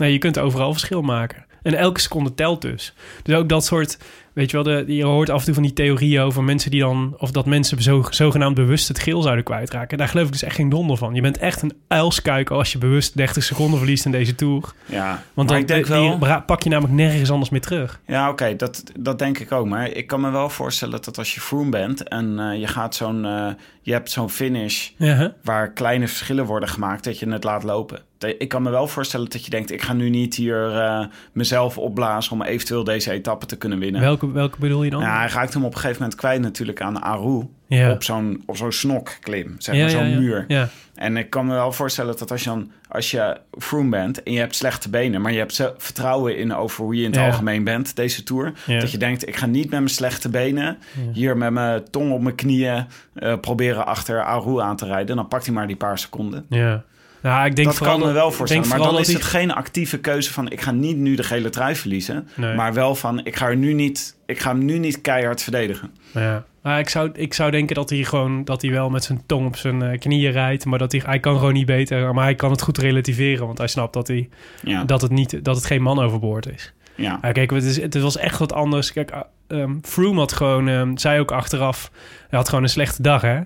[0.00, 1.46] Nee, je kunt overal verschil maken.
[1.62, 2.94] En elke seconde telt dus.
[3.22, 3.98] Dus ook dat soort,
[4.32, 6.80] weet je wel, de, je hoort af en toe van die theorieën over mensen die
[6.80, 9.98] dan, of dat mensen zo, zogenaamd bewust het geel zouden kwijtraken.
[9.98, 11.14] Daar geloof ik dus echt geen donder van.
[11.14, 14.72] Je bent echt een uilskuik als je bewust 30 seconden verliest in deze tour.
[14.86, 16.42] Ja, Want dan ik denk die wel...
[16.42, 18.00] pak je namelijk nergens anders meer terug.
[18.06, 19.66] Ja, oké, dat, dat denk ik ook.
[19.66, 22.08] Maar ik kan me wel voorstellen dat als je Froome bent...
[22.08, 23.24] en eh, je gaat zo'n...
[23.24, 23.46] eh,
[23.82, 24.88] je hebt zo'n finish...
[24.96, 27.98] Ja, waar kleine verschillen worden gemaakt, dat je het laat lopen.
[28.38, 31.78] Ik kan me wel voorstellen dat je denkt, ik ga nu niet hier eh, mezelf
[31.78, 34.00] opblazen om eventueel deze etappe te kunnen winnen.
[34.20, 35.00] Welke, welke bedoel je dan?
[35.00, 37.90] Ja, hij raakt hem op een gegeven moment kwijt natuurlijk aan Aru ja.
[37.90, 40.18] op zo'n zo'n snokklim, zeg Ja, maar, ja, zo'n ja.
[40.18, 40.44] muur.
[40.48, 44.22] Ja, En ik kan me wel voorstellen dat als je, dan, als je Froome bent
[44.22, 47.20] en je hebt slechte benen, maar je hebt vertrouwen in over hoe je in het
[47.20, 50.78] algemeen bent, deze tour, dat je denkt, ik ga niet met mijn slechte benen
[51.12, 55.16] hier met mijn tong op mijn knieën eh, proberen achter Aru aan te rijden.
[55.16, 56.46] Dan pakt hij maar die paar seconden.
[56.48, 56.84] ja.
[57.22, 58.68] Nou, ik denk dat vooral kan me dat- wel voorstellen.
[58.68, 60.50] Maar dan is het geen actieve keuze van...
[60.50, 62.28] ik ga niet nu de gele trui verliezen.
[62.36, 62.54] Nee.
[62.54, 65.90] Maar wel van, ik ga, er nu niet, ik ga hem nu niet keihard verdedigen.
[66.12, 66.44] Ja.
[66.62, 69.46] Maar ik zou, ik zou denken dat hij gewoon dat hij wel met zijn tong
[69.46, 70.64] op zijn eh, knieën rijdt.
[70.64, 72.14] Maar dat hij, hij kan gewoon niet beter.
[72.14, 73.46] Maar hij kan het goed relativeren.
[73.46, 74.28] Want hij snapt dat, hij,
[74.62, 76.72] Ja, dat, het, niet, dat het geen man overboord is.
[76.94, 77.18] ja.
[77.22, 78.92] Ja, kijk, het, is, het was echt wat anders.
[78.92, 79.12] Kijk,
[79.48, 81.90] um, Froome had gewoon, um, zei ook achteraf,
[82.28, 83.40] hij had gewoon een slechte dag, hè.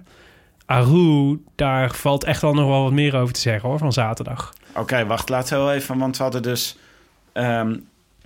[0.75, 4.53] Aru, daar valt echt wel nog wel wat meer over te zeggen, hoor, van zaterdag.
[4.77, 5.99] Oké, wacht, laat zo even.
[5.99, 6.79] Want we hadden dus...
[7.33, 7.77] ehm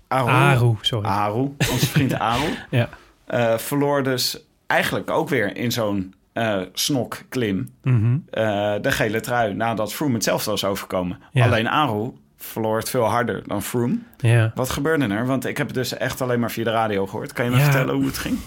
[0.08, 1.08] Aru, Aru, sorry.
[1.08, 2.54] Aru, onze vriend Aru...
[2.70, 2.88] Ja.
[3.26, 8.16] eh, verloor dus eigenlijk ook weer in zo'n eh, snok klim Mhm.
[8.30, 8.42] eh,
[8.80, 11.18] de gele trui nadat Froome hetzelfde was overkomen.
[11.32, 11.44] Ja.
[11.44, 13.98] Alleen Aru verloor het veel harder dan Froome.
[14.18, 14.52] Ja.
[14.54, 15.26] Wat gebeurde er?
[15.26, 17.32] Want ik heb het dus echt alleen maar via de radio gehoord.
[17.32, 17.62] Kan je me Ja.
[17.62, 18.38] vertellen hoe het ging?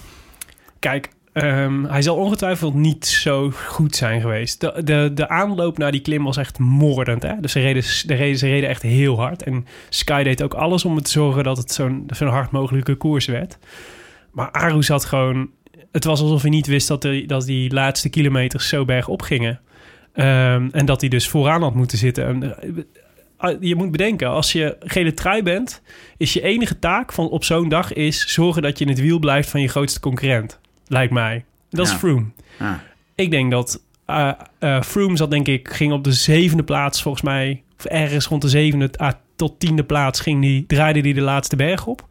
[0.79, 4.59] Kijk, ehm, hij zal ongetwijfeld niet zo goed zijn geweest.
[4.59, 7.23] De, de, de aanloop naar die klim was echt moordend.
[7.23, 7.33] Hè?
[7.39, 9.43] Dus ze reden, de ze reden echt heel hard.
[9.43, 13.25] En Sky deed ook alles om te zorgen dat het zo'n zo'n hard mogelijke koers
[13.25, 13.57] werd.
[14.31, 15.49] Maar Aru zat gewoon...
[15.91, 19.59] Het was alsof hij niet wist dat, dat die laatste kilometers zo bergop gingen.
[20.13, 22.25] Ehm, en dat hij dus vooraan had moeten zitten.
[22.25, 22.55] En,
[23.37, 25.81] eh, je moet bedenken, als je gele trui bent...
[26.17, 28.33] is je enige taak van op zo'n dag is...
[28.33, 30.59] zorgen dat je in het wiel blijft van je grootste concurrent.
[30.91, 31.45] Lijkt mij.
[31.69, 31.93] Dat is.
[31.93, 32.25] Froome.
[32.59, 32.83] Ja.
[33.15, 35.69] Ik denk dat eh, Froome zat denk ik...
[35.69, 37.63] ging op de zevende plaats volgens mij...
[37.77, 40.19] of ergens rond de zevende ah, tot tiende plaats...
[40.19, 42.05] Ging die, draaide die de laatste berg op.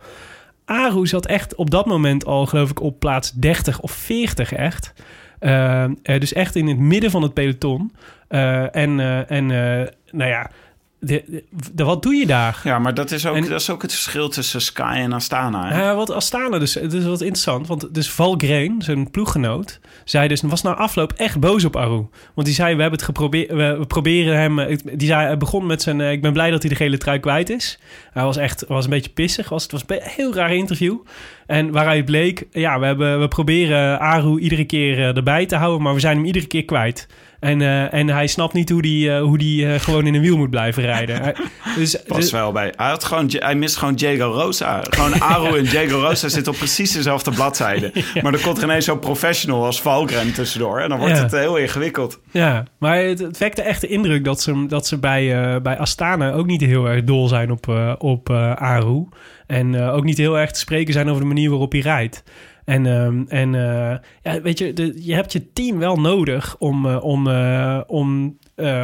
[0.65, 4.93] Aru zat echt op dat moment al geloof ik op plaats 30 of 40 echt.
[5.39, 7.93] Eh, eh, dus echt in het midden van het peloton.
[8.29, 9.47] En en
[10.11, 10.51] nou ja,
[11.01, 12.61] de, de- de- wat doe je daar?
[12.65, 15.69] Ja, maar dat is, ook, En- dat is ook het verschil tussen Sky en Astana.
[15.69, 15.83] hè?
[15.83, 17.67] Ja, wat Astana dus, het is wat interessant.
[17.67, 22.07] Want dus Valgren, zijn ploeggenoot, zei dus, was na afloop echt boos op Aru.
[22.35, 25.67] Want die zei, we hebben het geprobeerd, we, we proberen hem, die zei, hij begon
[25.67, 27.79] met zijn, eh, ik ben blij dat hij de gele trui kwijt is.
[28.13, 30.97] Hij was echt, was een beetje pissig, was, het was een heel raar interview.
[31.47, 35.83] En waaruit bleek, ja, we, hebben, we proberen Aru iedere keer eh, erbij te houden,
[35.83, 37.07] maar we zijn hem iedere keer kwijt.
[37.41, 40.21] En, eh, en hij snapt niet hoe die, eh, hoe die eh, gewoon in een
[40.21, 41.23] wiel moet blijven rijden.
[41.23, 41.35] Hij-
[41.77, 42.73] dus, Pas dus- wel bij.
[42.77, 44.81] Hij, had gewoon, hij mist gewoon Diego Rosa.
[44.91, 47.93] Gewoon Aru en Diego Rosa zitten op precies dezelfde bladzijde.
[48.23, 50.81] Maar dan komt er ineens zo'n professional als Valgren tussendoor.
[50.81, 51.23] En dan wordt Ja.
[51.23, 52.21] het heel ingewikkeld.
[52.31, 56.33] Ja, maar het, het wekte echt de indruk dat ze, dat ze bij, bij Astana
[56.33, 59.05] ook niet heel erg dol zijn op, op Aru.
[59.47, 62.23] En ook niet heel erg te spreken zijn over de manier waarop hij rijdt.
[62.71, 66.87] En, ehm, en eh, ja, weet je, de, je hebt je team wel nodig om,
[66.87, 68.39] eh, om, eh, om,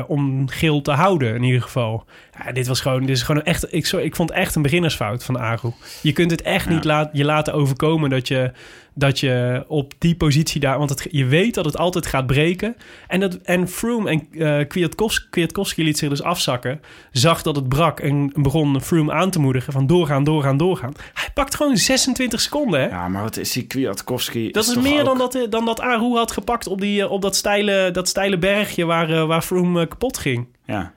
[0.07, 2.05] om geel te houden, in ieder geval.
[2.45, 5.39] Ja, dit was gewoon, dit is gewoon echt, ik, ik vond echt een beginnersfout van
[5.39, 5.71] Aru.
[6.03, 6.73] Je kunt het echt Ja.
[6.75, 8.53] niet laat, je laten overkomen dat je,
[8.99, 10.79] dat je op die positie daar...
[10.79, 12.77] Want het, je weet dat het altijd gaat breken.
[13.09, 16.81] En, dat, en Froome en eh Kwiatkowski, Kwiatkowski liet zich dus afzakken.
[17.11, 20.93] Zag dat het brak en begon Froome aan te moedigen van doorgaan, doorgaan, doorgaan.
[21.15, 22.87] Hij pakt gewoon 26 seconden, hè?
[22.89, 24.51] Ja, maar wat is die Kwiatkowski?
[24.51, 27.11] Dat is, meer ook- dan, dat, eh, dan dat Aru had gepakt op, die, eh,
[27.11, 30.47] op dat, steile, dat steile bergje waar, waar Froome kapot ging.
[30.67, 30.93] Ja.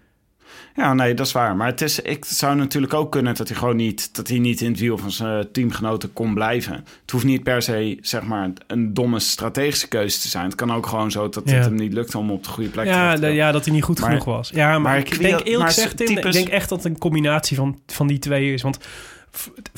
[0.80, 1.56] Ja, nee, dat is waar.
[1.56, 4.62] Maar het, is, ik, zou natuurlijk ook kunnen dat hij gewoon niet, dat hij niet
[4.62, 6.74] in het wiel van zijn teamgenoten kon blijven.
[7.02, 10.46] Het hoeft niet per se, zeg maar, een domme strategische keuze te zijn.
[10.46, 11.54] Het kan ook gewoon zo dat Ja.
[11.56, 13.36] het hem niet lukt om op de goede plek te Ja, te komen.
[13.36, 14.50] ja, dat hij niet goed Maar- genoeg was.
[14.54, 17.58] Ja, maar, maar ik denk eerlijk gezegd, types- ik denk echt dat het een combinatie
[17.58, 18.62] van, van die twee is.
[18.62, 18.78] Want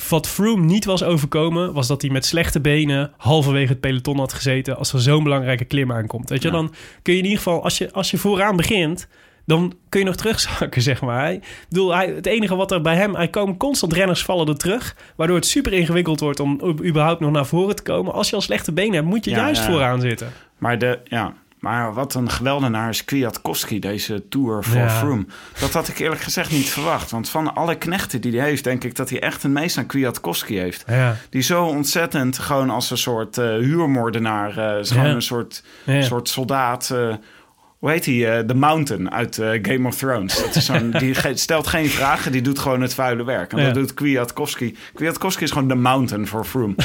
[0.08, 4.32] wat Froome niet was overkomen, was dat hij met slechte benen halverwege het peloton had
[4.32, 6.28] gezeten als er zo'n belangrijke klim aankomt.
[6.28, 6.54] Weet je, Ja.
[6.54, 9.08] dan kun je in ieder geval, als je, als je vooraan begint,
[9.46, 11.32] dan kun je nog terugzakken, zeg maar.
[11.32, 14.56] Ik bedoel, hij, het enige wat er bij hem, hij komen constant renners vallen er
[14.58, 18.12] terug, waardoor het super ingewikkeld wordt om überhaupt nog naar voren te komen.
[18.12, 19.70] Als je al slechte benen hebt, moet je Ja, juist ja.
[19.70, 20.32] vooraan zitten.
[20.58, 24.88] Maar, de, ja, maar wat een geweldenaar is Kwiatkowski, deze Tour voor Ja.
[24.88, 25.26] Froome.
[25.60, 27.10] Dat had ik eerlijk gezegd niet verwacht.
[27.10, 29.86] Want van alle knechten die hij heeft, denk ik dat hij echt het meest aan
[29.86, 30.84] Kwiatkowski heeft.
[31.30, 35.62] Die zo ontzettend gewoon als een soort eh, huurmoordenaar, eh, gewoon een soort,
[36.00, 36.90] soort soldaat.
[36.90, 37.14] eh,
[37.82, 38.44] hoe heet hij?
[38.44, 40.36] The Mountain uit eh, Game of Thrones.
[40.42, 43.52] Dat is die ge- stelt geen vragen, die doet gewoon het vuile werk.
[43.52, 43.64] En Ja.
[43.64, 44.76] dat doet Kwiatkowski.
[44.94, 46.74] Kwiatkowski is gewoon de Mountain voor Froome.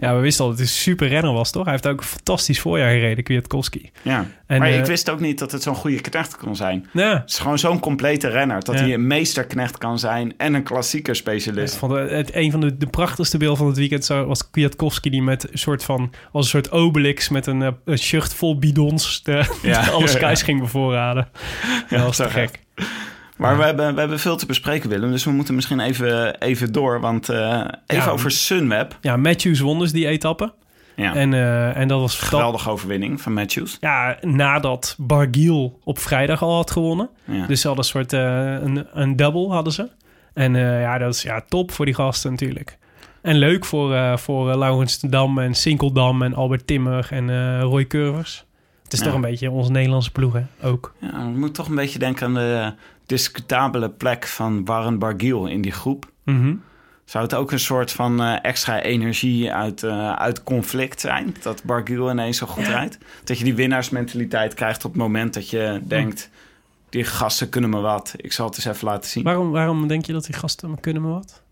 [0.00, 1.62] Ja, we wisten al dat hij een super renner was, toch?
[1.62, 3.90] Hij heeft ook een fantastisch voorjaar gereden, Kwiatkowski.
[4.02, 4.26] Ja.
[4.46, 6.86] En, maar eh, ik wist ook niet dat het zo'n goede knecht kon zijn.
[6.92, 8.64] Ja, Het is gewoon zo'n complete renner.
[8.64, 8.80] Dat Ja.
[8.80, 11.76] hij een meesterknecht kan zijn en een klassieker specialist.
[11.76, 15.10] vond het, het- een van de, de prachtigste beelden van het weekend zo- was Kwiatkowski...
[15.10, 19.22] die met een soort van, als een soort Obelix met een, eh, een vol bidons...
[19.22, 19.84] De, Ja.
[19.90, 20.44] alle Ja, skies ja.
[20.44, 21.28] ging bevoorraden.
[21.88, 22.60] Ja, dat was te gek.
[23.36, 25.10] Maar we, hebben, we hebben veel te bespreken, Willem.
[25.10, 27.00] Dus we moeten misschien even, even door.
[27.00, 28.10] Want eh, even Ja.
[28.10, 28.98] over Sunweb.
[29.00, 30.52] Ja, Matthews won dus die etappe.
[30.96, 31.14] Ja.
[31.14, 32.18] En, eh, en dat was...
[32.20, 33.76] dat- Geweldige overwinning van Matthews.
[33.80, 37.08] ja, nadat Bargiel op vrijdag al had gewonnen.
[37.24, 37.46] Ja.
[37.46, 39.88] Dus ze hadden een soort eh, een, een double hadden ze.
[40.34, 42.78] En ja, dat is ja, top voor die gasten natuurlijk.
[43.22, 48.44] En leuk voor, voor Laurens Dam en Sinkeldam en Albert Timmer en Roy Curvers.
[48.86, 49.04] Het is Ja.
[49.04, 50.42] toch een beetje onze Nederlandse ploeg, hè?
[50.62, 50.94] Ook.
[50.98, 52.72] Ja, ik moet toch een beetje denken aan de
[53.06, 56.10] discutabele plek van Warren Bargiel in die groep.
[56.24, 56.54] Mhm.
[57.04, 61.36] Zou het ook een soort van eh, extra energie uit, eh, uit conflict zijn?
[61.42, 62.98] Dat Bargiel ineens zo goed rijdt?
[63.24, 66.30] Dat je die winnaarsmentaliteit krijgt op het moment dat je denkt...
[66.88, 69.24] die gasten kunnen me wat, ik zal het eens even laten zien.
[69.24, 71.42] Waarom, waarom denk je dat die gasten kunnen me wat?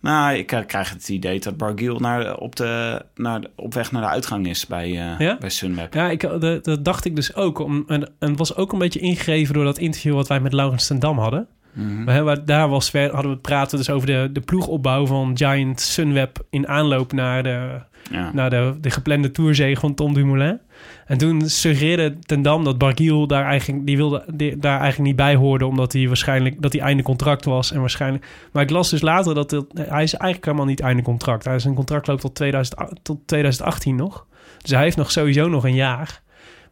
[0.00, 4.02] Nou, ik eh, krijg het idee dat Bargiel naar, op, de, naar, op weg naar
[4.02, 5.36] de uitgang is bij, eh, Ja?
[5.40, 5.94] bij Sunweb.
[5.94, 7.58] Ja, ik, dat, dat dacht ik dus ook.
[7.58, 10.52] Om, en, en het was ook een beetje ingegeven door dat interview wat wij met
[10.52, 11.46] Laurens ten Dam hadden.
[11.72, 12.44] Mhm.
[12.44, 16.68] Daar was, hadden we het praten dus over de, de ploegopbouw van Giant Sunweb in
[16.68, 18.30] aanloop naar de, Ja.
[18.32, 20.60] naar de, de geplande tourzege van Tom Dumoulin.
[21.06, 24.24] En toen suggereerde Ten Dam dat Bargiel daar eigenlijk, die wilde,
[24.58, 27.72] daar eigenlijk niet bij hoorde, omdat hij waarschijnlijk dat hij einde contract was.
[27.72, 31.44] En waarschijnlijk, maar ik las dus later dat hij is eigenlijk helemaal niet einde contract.
[31.44, 34.26] Hij is een contract loopt tot, 2008 tot 2018 nog.
[34.58, 36.22] Dus hij heeft nog sowieso nog een jaar.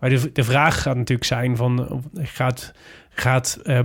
[0.00, 2.72] Maar de, de vraag gaat natuurlijk zijn van, gaat,
[3.10, 3.80] gaat eh,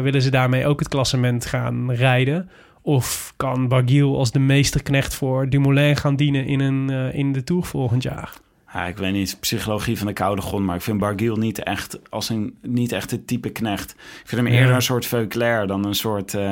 [0.00, 2.50] willen ze daarmee ook het klassement gaan rijden?
[2.86, 7.44] Of kan Bargiel als de meesterknecht voor Dumoulin gaan dienen in, een, eh, in de
[7.44, 8.32] Tour volgend jaar?
[8.72, 12.10] Ja, ik weet niet, psychologie van de koude grond, maar ik vind Bargiel niet echt
[12.10, 13.90] als een niet echt het type knecht.
[13.90, 14.58] Ik vind hem Ja.
[14.58, 16.42] eerder een soort Veuclair dan een soort, eh,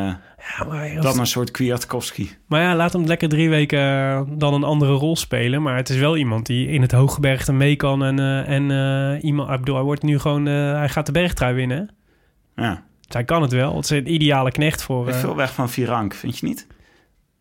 [0.58, 2.30] Ja, maar, dan een soort Kwiatkowski.
[2.46, 5.62] maar ja, laat hem lekker drie weken eh, dan een andere rol spelen.
[5.62, 8.04] Maar het is wel iemand die in het hooggebergte mee kan.
[8.04, 11.88] En, eh, en iemand, ik bedoel, hij wordt nu gewoon, hij gaat de bergtrui winnen.
[12.56, 13.76] Ja, Dus hij kan het wel.
[13.76, 15.08] Het is een ideale knecht voor.
[15.08, 16.66] eh, veel weg van Virank, vind je niet?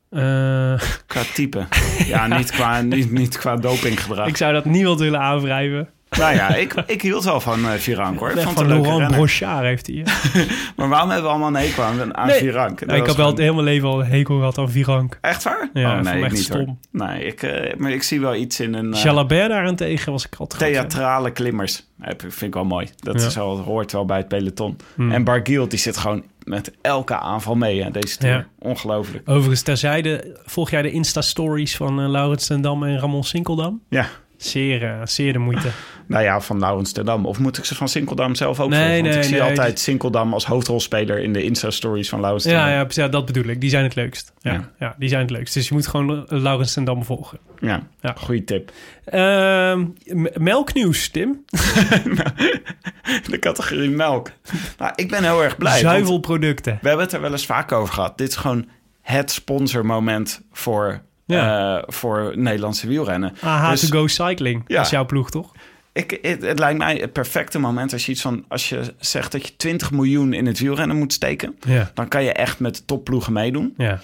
[0.10, 1.66] eh, Qua type.
[2.14, 4.28] ja, niet qua, niet, niet qua dopinggedrag.
[4.28, 5.90] ik zou dat niemand willen aanwrijven.
[6.18, 8.32] Nou ja, ik, ik hield wel van eh Virank hoor.
[8.32, 9.12] Vond van het Laurent.
[9.12, 10.06] Brochard heeft hij.
[10.76, 12.38] Maar waarom hebben we allemaal een hekel aan, aan Nee.
[12.40, 12.88] Virank?
[12.88, 15.18] Dat ik heb wel heel mijn leven al een hekel gehad aan Virank.
[15.22, 15.70] Echt waar?
[15.74, 16.66] Ja, oh, nee, ik echt niet stom.
[16.66, 17.08] hoor.
[17.08, 18.94] Nee, ik, eh, maar ik zie wel iets in een...
[18.94, 21.84] eh, Jalabert daarentegen was ik altijd theatrale klimmers.
[22.00, 22.90] Heb- Vind ik wel mooi.
[23.00, 23.28] Dat Ja.
[23.28, 24.78] is wel, hoort wel bij het peloton.
[24.96, 25.12] Hmm.
[25.12, 28.36] En Bargiel, die zit gewoon met elke aanval mee, hè, deze tour.
[28.36, 28.46] Ja.
[28.60, 29.30] Ongelooflijk.
[29.30, 33.82] Overigens, terzijde, volg jij de Insta-stories van eh, Laurens Dam en Ramon Sinkeldam?
[33.90, 34.06] Ja.
[34.42, 35.68] Zeer, eh, zeer de moeite.
[36.08, 37.26] Nou ja, van Laurens ten Dam.
[37.26, 38.96] Of moet ik ze van Sinkeldam zelf ook Nee, volgen?
[39.02, 42.86] Want nee, ik zie nee, altijd Sinkeldam als hoofdrolspeler in de Insta-stories van Laurens ja,
[42.90, 43.62] ja, dat bedoel ik.
[43.62, 44.34] Die zijn het leukst.
[44.40, 44.72] Ja, Ja.
[44.80, 44.96] ja.
[44.98, 45.54] die zijn het leukst.
[45.54, 47.40] Dus je moet gewoon Laurens Dam volgen.
[47.60, 48.14] Ja, Ja.
[48.18, 48.72] goede tip.
[49.06, 49.86] Ehm,
[50.34, 51.46] melknieuws, Tim.
[53.30, 54.32] De categorie melk.
[54.78, 55.80] nou, ik ben heel erg blij.
[55.80, 56.78] Zuivelproducten.
[56.82, 58.18] We hebben het er wel eens vaak over gehad.
[58.18, 58.68] Dit is gewoon
[59.02, 61.78] het sponsormoment voor, Ja.
[61.78, 63.34] eh, voor Nederlandse wielrennen.
[63.44, 64.64] AH Dus- to go cycling.
[64.68, 64.76] Ja.
[64.76, 65.52] Dat is jouw ploeg, toch?
[65.94, 69.32] Ik, het, het lijkt mij het perfecte moment als je iets van als je zegt
[69.32, 71.92] dat je 20 miljoen in het wielrennen moet steken, Ja.
[71.94, 73.74] dan kan je echt met de topploegen meedoen.
[73.78, 74.00] Ja.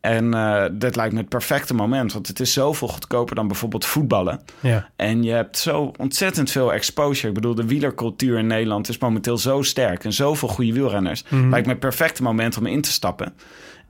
[0.00, 3.84] En eh dat lijkt me het perfecte moment, want het is zoveel goedkoper dan bijvoorbeeld
[3.84, 4.40] voetballen.
[4.60, 4.88] Ja.
[4.96, 7.28] En je hebt zo ontzettend veel exposure.
[7.28, 11.24] Ik bedoel, de wielercultuur in Nederland is momenteel zo sterk en zoveel goede wielrenners.
[11.28, 11.48] Mhm.
[11.50, 13.34] Lijkt me het perfecte moment om in te stappen.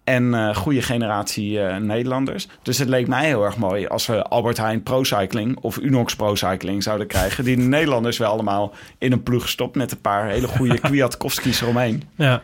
[0.05, 2.49] En eh goede generatie eh, Nederlanders.
[2.62, 6.17] Dus het leek mij heel erg mooi als we Albert Heijn Pro Cycling of Unox
[6.17, 7.45] Pro Cycling zouden krijgen.
[7.45, 11.61] Die de Nederlanders wel allemaal in een ploeg stopt met een paar hele goede Kwiatkowski's
[11.61, 12.03] eromheen.
[12.17, 12.43] Ja.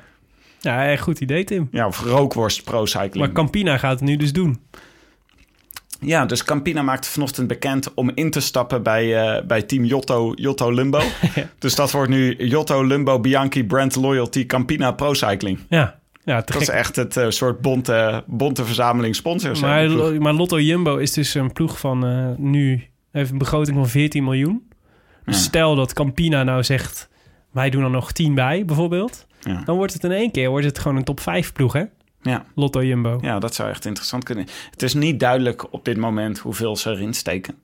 [0.61, 1.69] Ja, echt goed idee, Tim.
[1.71, 3.17] Ja, of Rookworst Pro Cycling.
[3.17, 4.61] Maar Campina gaat het nu dus doen.
[6.01, 10.33] Ja, dus Campina maakte vanochtend bekend om in te stappen bij, eh, bij team Jotto,
[10.35, 11.01] Jotto Lumbo.
[11.59, 15.59] Dus dat wordt nu Jotto Lumbo Bianchi Brand Loyalty Campina Pro Cycling.
[15.69, 16.00] Ja.
[16.31, 19.61] Ja, Dat is echt het eh, soort bonte, bonte verzameling sponsors.
[19.61, 19.91] Maar,
[20.23, 22.83] maar Lotto Jumbo is dus een ploeg van eh, nu...
[23.13, 24.69] heeft een begroting van 14 miljoen.
[25.25, 25.43] Dus Ja.
[25.43, 27.09] stel dat Campina nou zegt...
[27.51, 29.27] wij doen er nog 10 bij, bijvoorbeeld.
[29.41, 29.63] Ja.
[29.65, 31.85] Dan wordt het in één keer wordt het gewoon een top 5 ploeg, hè?
[32.23, 32.45] Ja.
[32.55, 33.19] Lotto Jumbo.
[33.21, 34.47] ja, dat zou echt interessant kunnen.
[34.71, 37.55] Het is niet duidelijk op dit moment hoeveel ze erin steken.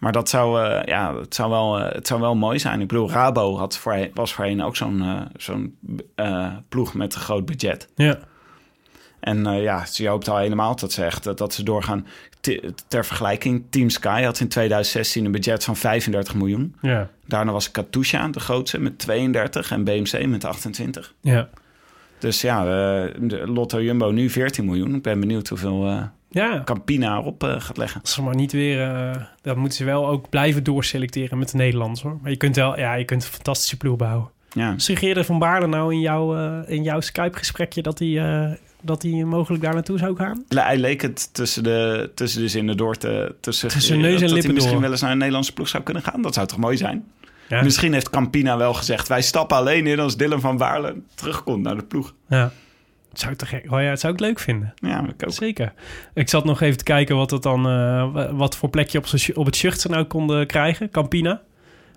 [0.00, 2.80] Maar dat zou, eh, ja, het zou, wel, eh, het zou wel mooi zijn.
[2.80, 5.78] Ik bedoel, Rabo had voorheen, was voorheen ook zo'n eh, zo'n
[6.68, 7.88] ploeg met een groot budget.
[7.94, 8.18] Ja.
[9.20, 12.06] En ja, je hoopt al helemaal dat ze echt dat, dat ze doorgaan.
[12.40, 16.74] T- ter vergelijking, Team Sky had in 2016 een budget van 35 miljoen.
[16.80, 17.08] Ja.
[17.26, 21.14] Daarna was Katusha de grootste met 32 en BMC met 28.
[21.20, 21.48] Ja.
[22.20, 24.94] Dus ja, eh, de Lotto Jumbo nu 14 miljoen.
[24.94, 26.62] Ik ben benieuwd hoeveel eh, Ja.
[26.64, 28.00] Campina erop eh, gaat leggen.
[28.00, 29.28] Als ze maar niet weer...
[29.42, 32.18] dat moeten ze wel ook blijven doorselecteren met de Nederlanders, hoor.
[32.22, 32.78] Maar je kunt wel...
[32.78, 34.30] Ja, je kunt een fantastische ploeg bouwen.
[34.52, 34.74] Ja.
[35.24, 37.82] Van Baarle nou in, jouw in jouw Skype-gesprekje...
[37.82, 40.44] dat hij, dat hij mogelijk daar naartoe zou gaan?
[40.48, 44.20] Hij leek het tussen de, tussen de zinnen door te, te Tussen neus en dat
[44.20, 44.82] hij lippen misschien door.
[44.82, 46.22] wel eens naar een Nederlandse ploeg zou kunnen gaan.
[46.22, 47.04] Dat zou toch mooi zijn?
[47.50, 47.62] Ja.
[47.62, 49.08] Misschien heeft Campina wel gezegd...
[49.08, 52.14] wij stappen alleen in als Dylan van Baarle terugkomt naar de ploeg.
[52.28, 52.52] Ja.
[53.08, 54.74] Het zou, te gek, oh ja, het zou ik leuk vinden.
[54.74, 55.32] Ja, ik ook.
[55.32, 55.72] Zeker.
[56.14, 59.46] Ik zat nog even te kijken wat, het dan, eh, wat voor plekje op, op
[59.46, 61.40] het shirt ze nou konden krijgen, Campina.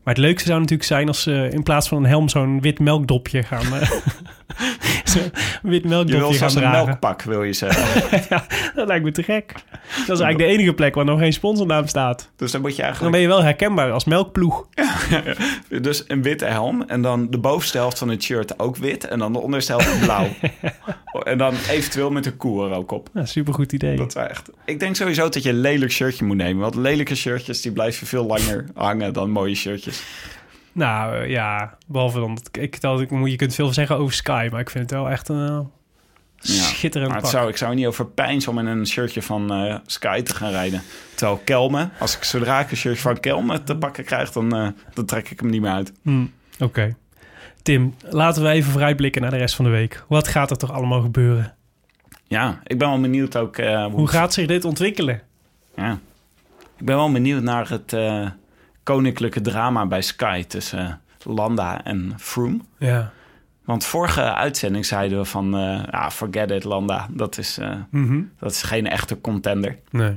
[0.04, 2.80] Maar het leukste zou natuurlijk zijn als ze in plaats van een helm zo'n wit
[2.80, 3.66] melkdopje gaan,
[5.62, 8.10] wit Je wil gaan een melkpak, wil je zeggen.
[8.30, 9.54] ja, dat lijkt me te gek.
[10.08, 12.30] Dat is eigenlijk de enige plek waar nog geen sponsornaam staat.
[12.36, 13.14] Dus dan moet je Dan eigenlijk...
[13.14, 14.68] ben je wel herkenbaar als melkploeg.
[15.82, 19.08] Dus een witte helm en dan de bovenste helft van het shirt ook wit...
[19.08, 20.28] en dan de onderste helft blauw.
[21.24, 23.10] en dan eventueel met een koe er ook op.
[23.14, 23.98] Ja, supergoed idee.
[23.98, 24.50] Dat is echt...
[24.66, 26.62] Ik denk sowieso dat je een lelijk shirtje moet nemen.
[26.62, 30.04] Want lelijke shirtjes die blijven veel langer hangen dan mooie shirtjes.
[30.74, 32.36] Nou eh, ja, behalve dan...
[32.36, 35.10] dat- Ik, dat, ik, je kunt veel zeggen over Sky, maar ik vind het wel
[35.10, 35.60] echt een eh,
[36.42, 37.40] schitterend Maar het pak.
[37.40, 40.36] zou, ik zou er niet over pijns om in een shirtje van eh, Sky te
[40.36, 40.82] gaan rijden.
[41.16, 44.50] Terwijl Kelme, als ik zodra ik een shirtje van Kelme te pakken krijg, dan,
[44.94, 45.92] dan trek ik hem niet meer uit.
[46.02, 46.26] Hm,
[46.60, 46.96] Oké.
[47.62, 50.04] Tim, laten we even vooruitblikken naar de rest van de week.
[50.08, 51.56] Wat gaat er toch allemaal gebeuren?
[52.28, 55.22] Ja, ik ben wel benieuwd ook hoe, Hoe gaat zich dit ontwikkelen?
[55.76, 56.00] Ja.
[56.78, 57.94] Ik ben wel benieuwd naar het
[58.84, 62.60] koninklijke drama bij Sky tussen eh, Landa en Froome.
[62.78, 63.12] Ja.
[63.66, 65.52] Want vorige uitzending zeiden we van,
[65.92, 68.22] ja, forget it Landa, dat is, eh, Mhm.
[68.40, 69.78] dat is geen echte contender.
[69.92, 70.16] Nee.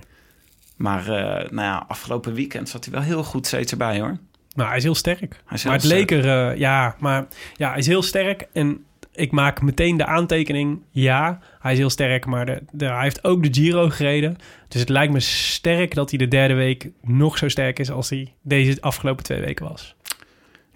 [0.76, 4.16] Maar eh, nou ja, afgelopen weekend zat hij wel heel goed steeds erbij hoor.
[4.54, 5.40] Nou, hij is heel sterk.
[5.44, 8.46] Hij is maar het heel leek er, ja, maar ja, hij is heel sterk.
[8.52, 8.84] En
[9.16, 12.26] ik maak meteen de aantekening, ja, hij is heel sterk.
[12.26, 14.36] Maar de, de, hij heeft ook de Giro gereden.
[14.68, 18.10] Dus het lijkt me sterk dat hij de derde week nog zo sterk is als
[18.10, 19.96] hij deze afgelopen twee weken was.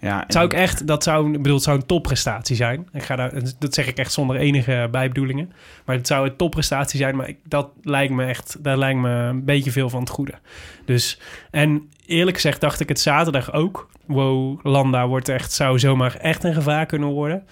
[0.01, 2.87] Ja, zou ik echt, dat zou, ik bedoel, het zou een topprestatie zijn.
[2.93, 5.51] Ik ga daar, dat zeg ik echt zonder enige bijbedoelingen.
[5.85, 9.09] Maar het zou een topprestatie zijn, maar ik, dat lijkt me echt, daar lijkt me
[9.09, 10.33] een beetje veel van het goede.
[10.85, 11.19] Dus,
[11.51, 13.89] en eerlijk gezegd dacht ik het zaterdag ook.
[14.05, 17.43] Wow, Landa wordt echt, zou zomaar echt een gevaar kunnen worden.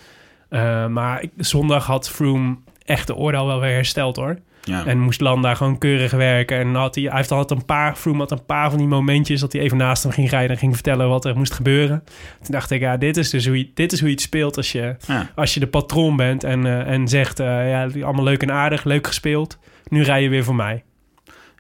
[0.50, 4.40] Eh, maar ik, zondag had Froome echt de orde al wel weer hersteld hoor.
[4.64, 4.86] ja.
[4.86, 6.58] En moest Landa gewoon keurig werken.
[6.60, 9.40] En had hij, hij heeft altijd een paar, Froome had een paar van die momentjes
[9.40, 12.04] dat hij even naast hem ging rijden en ging vertellen wat er moest gebeuren.
[12.42, 14.58] Toen dacht ik, ja, dit is dus hoe je, dit is hoe je het speelt
[14.58, 15.30] als je, ja.
[15.36, 18.84] als je de patroon bent en, eh, en zegt, eh, ja, allemaal leuk en aardig,
[18.84, 19.58] leuk gespeeld.
[19.88, 20.84] Nu rij je weer voor mij.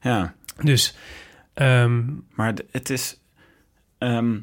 [0.02, 0.34] ja.
[0.62, 0.98] Dus,
[1.54, 2.02] ehm,
[2.36, 3.22] Maar het is.
[3.98, 4.38] ehm,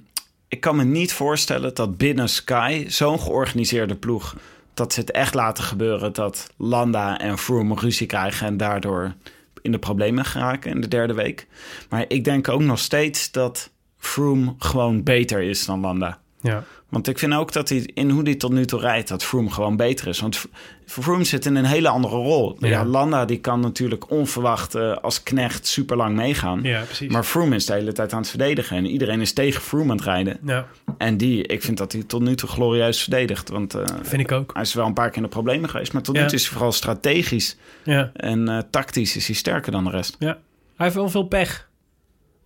[0.48, 4.36] ik kan me niet voorstellen dat binnen Sky, zo'n georganiseerde ploeg,
[4.74, 9.14] dat ze het echt laten gebeuren dat Landa en Froome ruzie krijgen en daardoor
[9.62, 11.46] in de problemen geraken in de derde week.
[11.88, 16.20] Maar ik denk ook nog steeds dat Froome gewoon beter is dan Landa.
[16.40, 16.64] Ja.
[16.88, 19.50] Want ik vind ook dat hij in hoe hij tot nu toe rijdt, dat Froome
[19.50, 20.20] gewoon beter is.
[20.20, 20.44] Want
[20.86, 22.56] Froome zit in een hele andere rol.
[22.60, 22.84] Ja, Ja.
[22.84, 26.62] Landa die kan natuurlijk onverwacht eh, als knecht super lang meegaan.
[26.62, 27.10] ja, precies.
[27.12, 28.76] Maar Froome is de hele tijd aan het verdedigen.
[28.76, 30.38] En iedereen is tegen Froome aan het rijden.
[30.44, 30.66] ja,
[30.98, 33.48] En die, ik vind dat hij tot nu toe glorieus verdedigt.
[33.48, 34.50] Want eh, vind ik ook.
[34.52, 35.92] hij is wel een paar keer in de problemen geweest.
[35.92, 39.72] Maar tot nu toe is hij vooral strategisch Ja, en eh, tactisch is hij sterker
[39.72, 40.16] dan de rest.
[40.18, 40.38] ja.
[40.76, 41.68] Hij heeft wel veel pech.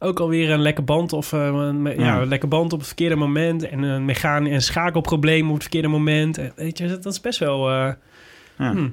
[0.02, 1.90] Ook alweer een lekke band of eh, een, ja.
[1.92, 2.20] Ja.
[2.20, 3.68] een lekke band op het verkeerde moment.
[3.68, 6.38] En een mechaan en schakelprobleem op het verkeerde moment.
[6.38, 7.70] En Weet je, dat, dat is best wel...
[7.70, 7.92] eh,
[8.58, 8.70] Ja.
[8.72, 8.88] Hm.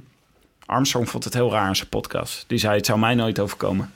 [0.66, 2.44] Armstrong vond het heel raar in zijn podcast.
[2.48, 3.92] Die zei, het zou mij nooit overkomen.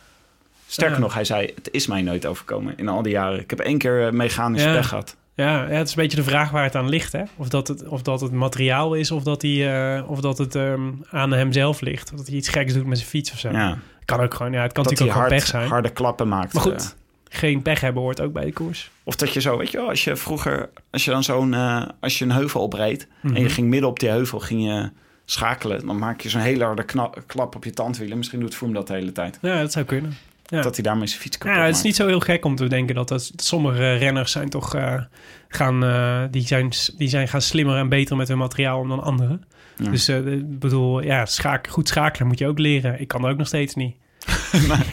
[0.67, 3.39] Sterker nog, hij zei, het is mij nooit overkomen in al die jaren.
[3.39, 4.73] Ik heb één keer eh, mechanisch Ja.
[4.73, 5.15] pech gehad.
[5.35, 7.11] Ja, het is een beetje de vraag waar het aan ligt.
[7.11, 7.23] Hè?
[7.37, 10.81] Of, dat het, of dat het materiaal is, of dat, eh, of dat het ehm,
[11.09, 12.17] aan hem zelf ligt.
[12.17, 13.49] Dat hij iets geks doet met zijn fiets of zo.
[13.51, 13.77] Ja.
[14.05, 15.69] Kan ook gewoon, ja, het kan Dat natuurlijk ook hard, gewoon pech zijn.
[15.69, 16.53] harde klappen maakt.
[16.53, 16.71] Maar eh.
[16.71, 16.95] goed,
[17.33, 18.91] geen pech hebben hoort ook bij de koers.
[19.03, 21.83] Of dat je zo, weet je wel, als je vroeger, als je dan zo'n, eh,
[21.99, 23.49] als je een heuvel opreed en je Mhm.
[23.49, 24.89] ging midden op die heuvel, ging je
[25.25, 26.85] schakelen, dan maak je zo'n hele harde
[27.27, 28.17] klap op je tandwielen.
[28.17, 29.37] Misschien doet Froome dat de hele tijd.
[29.41, 30.13] Ja, dat zou kunnen.
[30.45, 30.61] Ja.
[30.61, 32.67] Dat hij daarmee zijn fiets kapot Ja, het is niet zo heel gek om te
[32.67, 35.01] denken dat, dat sommige renners zijn toch eh,
[35.47, 39.43] gaan, eh, die zijn, die zijn gaan slimmer en beter met hun materiaal dan anderen.
[39.77, 39.89] Ja.
[39.89, 43.01] Dus ik bedoel, ja, schaak, goed schakelen moet je ook leren.
[43.01, 43.95] Ik kan dat ook nog steeds niet.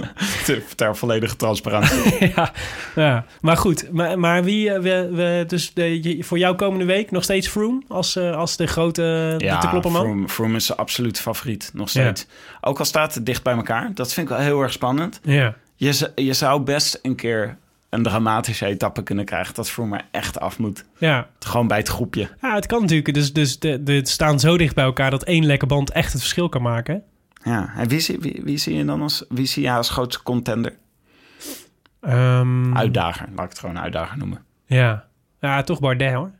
[0.44, 2.28] Ter, ter volledige transparantie.
[2.36, 2.52] ja,
[2.94, 3.92] ja, maar goed.
[3.92, 7.82] Maar, maar wie, eh, we, we, dus de, voor jou komende week nog steeds Froome
[7.88, 10.02] als, eh, als de grote de te kloppen man?
[10.02, 12.26] Froome, Froome is zijn absoluut favoriet, nog steeds.
[12.60, 15.20] Ook al staat het dicht bij elkaar, dat vind ik wel heel erg spannend.
[15.22, 17.56] Ja, Je, je zou best een keer
[17.88, 20.84] een dramatische etappe kunnen krijgen dat Froome er echt af moet.
[20.98, 21.28] ja.
[21.38, 22.28] Gewoon bij het groepje.
[22.40, 23.14] ja, het kan natuurlijk.
[23.14, 26.12] Dus, dus de, de, het staan zo dicht bij elkaar dat één lekke band echt
[26.12, 27.02] het verschil kan maken.
[27.42, 30.22] Ja, en wie zie, wie, wie zie je dan als, wie zie je als grootste
[30.22, 30.76] contender?
[32.00, 34.44] Ehm, Uitdager, laat ik het gewoon uitdager noemen.
[34.66, 35.04] Ja.
[35.40, 36.30] ja, toch Bardet hoor.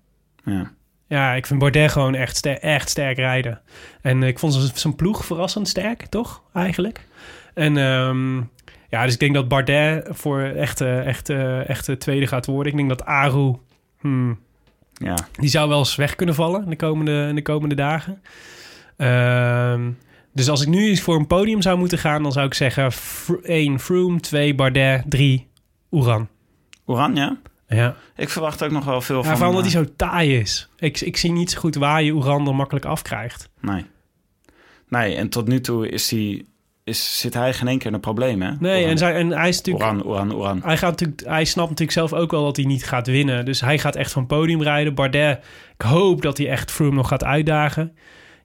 [0.45, 0.71] Ja.
[1.07, 3.61] Ja, ik vind Bardet gewoon echt, ster- echt sterk rijden.
[4.03, 6.43] En ik vond zijn- ploeg verrassend sterk, toch?
[6.55, 7.07] Eigenlijk.
[7.55, 8.37] En ehm,
[8.89, 12.47] ja, dus ik denk dat Bardet voor echt, eh, echt, eh, echt de tweede gaat
[12.47, 12.73] worden.
[12.73, 13.55] Ik denk dat Aru,
[14.01, 14.39] hmm,
[14.93, 15.15] ja.
[15.33, 18.23] die zou wel eens weg kunnen vallen in de komende, in de komende dagen.
[18.97, 19.91] Ehm,
[20.33, 22.93] dus als ik nu eens voor een podium zou moeten gaan, dan zou ik zeggen
[23.43, 25.49] 1 Froome, 2 Bardet, 3
[25.91, 26.29] Oeran.
[26.85, 27.39] Oran, ja?
[27.69, 27.97] Ja.
[28.17, 29.33] Ik verwacht ook nog wel veel Ja, van...
[29.33, 30.69] vooral omdat eh, hij zo taai is.
[30.79, 33.49] Ik, ik zie niet zo goed waar je Oerander makkelijk afkrijgt.
[33.61, 33.85] Nee.
[34.89, 36.45] Nee, en tot nu toe is hij,
[36.85, 38.51] is, zit hij geen één keer in een probleem, hè?
[38.59, 38.91] Nee, Oran.
[38.91, 39.85] en, zij, en hij is natuurlijk...
[39.85, 40.61] Oran, Oran, Oran.
[40.65, 43.45] Hij, gaat natuurlijk, hij snapt natuurlijk zelf ook wel dat hij niet gaat winnen.
[43.45, 44.95] Dus hij gaat echt van podium rijden.
[44.95, 47.97] Bardet, ik hoop dat hij echt Froome nog gaat uitdagen.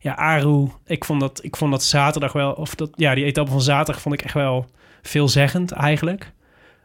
[0.05, 2.51] Ja, Aru, ik vond dat, ik vond dat zaterdag wel...
[2.51, 4.69] Of dat, ja, die etappe van zaterdag vond ik echt wel
[5.01, 6.31] veelzeggend eigenlijk.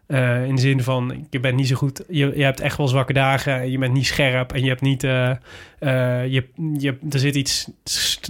[0.07, 2.05] Eh, in de zin van, je bent niet zo goed...
[2.09, 3.55] Je, je hebt echt wel zwakke dagen.
[3.55, 5.05] en Je bent niet scherp en je hebt niet...
[5.05, 5.37] eh, eh,
[6.33, 6.49] je,
[6.79, 7.71] je, er zit iets...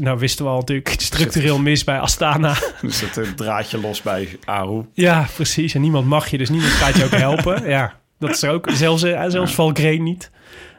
[0.01, 2.49] Nou, wisten we al natuurlijk structureel mis bij Astana.
[2.83, 4.85] Er zit een draadje los bij Aru.
[4.93, 5.75] Ja, precies.
[5.75, 7.69] En niemand mag je, dus niemand gaat je ook helpen.
[7.69, 8.71] Ja, dat is er ook.
[8.71, 10.31] Zelfs, zelfs Valkreen niet.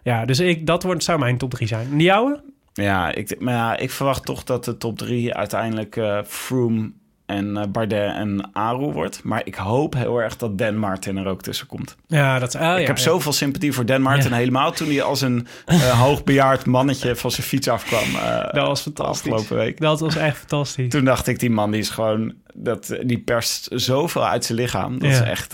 [0.04, 1.88] Ja, dus ik, dat wordt, zou mijn top 3 zijn.
[1.92, 2.51] En de jouwe?
[2.74, 6.92] Ja, ik, maar ja, ik verwacht toch dat de top drie uiteindelijk eh Froome
[7.26, 9.24] en eh, Bardet en Aru wordt.
[9.24, 11.96] Maar ik hoop heel erg dat Dan Martin er ook tussen komt.
[12.08, 14.32] Ja, dat oh, ik heb zoveel sympathie voor Dan Martin.
[14.32, 18.12] Helemaal toen hij als een eh, hoogbejaard mannetje van zijn fiets afkwam.
[18.52, 19.32] Dat was fantastisch.
[19.32, 19.80] Afgelopen week.
[19.80, 20.90] Dat was echt fantastisch.
[20.90, 22.34] Toen dacht ik, die man die is gewoon...
[22.54, 25.00] Dat, die perst zoveel uit zijn lichaam.
[25.00, 25.52] Dat is echt...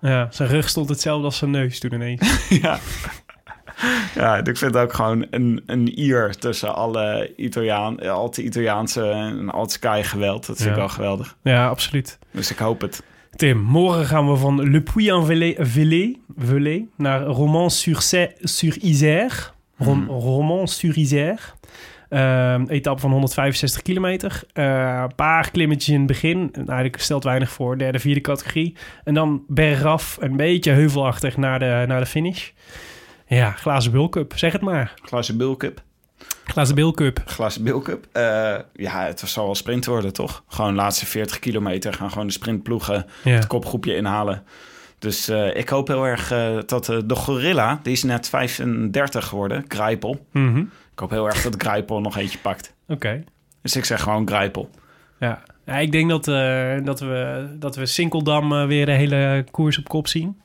[0.00, 2.48] Ja, zijn rug stond hetzelfde als zijn neus toen ineens.
[2.62, 2.78] ja.
[4.14, 9.50] ja, ik vind ook gewoon een, een ier tussen alle Italiaan, al het Italiaanse en
[9.50, 10.46] al het Sky geweld.
[10.46, 10.74] Dat vind Ja.
[10.74, 11.36] ik wel geweldig.
[11.42, 12.18] Ja, absoluut.
[12.30, 13.02] Dus ik hoop het.
[13.30, 19.30] Tim, morgen gaan we van Le Puy-en-Velay naar Romans-sur-Isère.
[19.78, 20.06] Rom.
[20.08, 21.38] Romans-sur-Isère.
[22.08, 24.42] Ehm etappe van 165 kilometer.
[24.52, 26.50] Eh, Een paar klimmetjes in het begin.
[26.54, 27.78] Eigenlijk stelt weinig voor.
[27.78, 28.76] Derde, vierde categorie.
[29.04, 32.50] En dan bergaf, een beetje heuvelachtig naar de, naar de finish.
[33.26, 34.32] Ja, glazen bulcup.
[34.36, 34.94] Zeg het maar.
[35.02, 35.82] Glazen Bilcup.
[36.44, 37.22] Glazen bilcup.
[37.24, 38.06] Glazen Bilcup.
[38.12, 40.44] Eh ja, het zal wel sprint worden, toch?
[40.48, 43.30] Gewoon de laatste 40 kilometer gaan gewoon de sprintploegen Ja.
[43.34, 44.42] het kopgroepje inhalen.
[44.98, 49.64] Dus eh, ik hoop heel erg eh, dat de Gorilla, die is net 35 geworden,
[49.68, 50.26] Grijpel.
[50.32, 50.58] Mhm.
[50.92, 52.74] Ik hoop heel erg dat Grijpel nog eentje pakt.
[52.88, 53.24] Oké.
[53.62, 54.70] Dus ik zeg gewoon Grijpel.
[55.20, 55.42] Ja.
[55.66, 56.24] ja, ik denk dat,
[56.84, 60.40] dat, we, dat we Sinkeldam weer de hele koers op kop zien.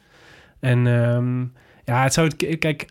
[0.60, 1.44] En ehm,
[1.92, 2.28] ja, het zou...
[2.38, 2.86] het- Kijk,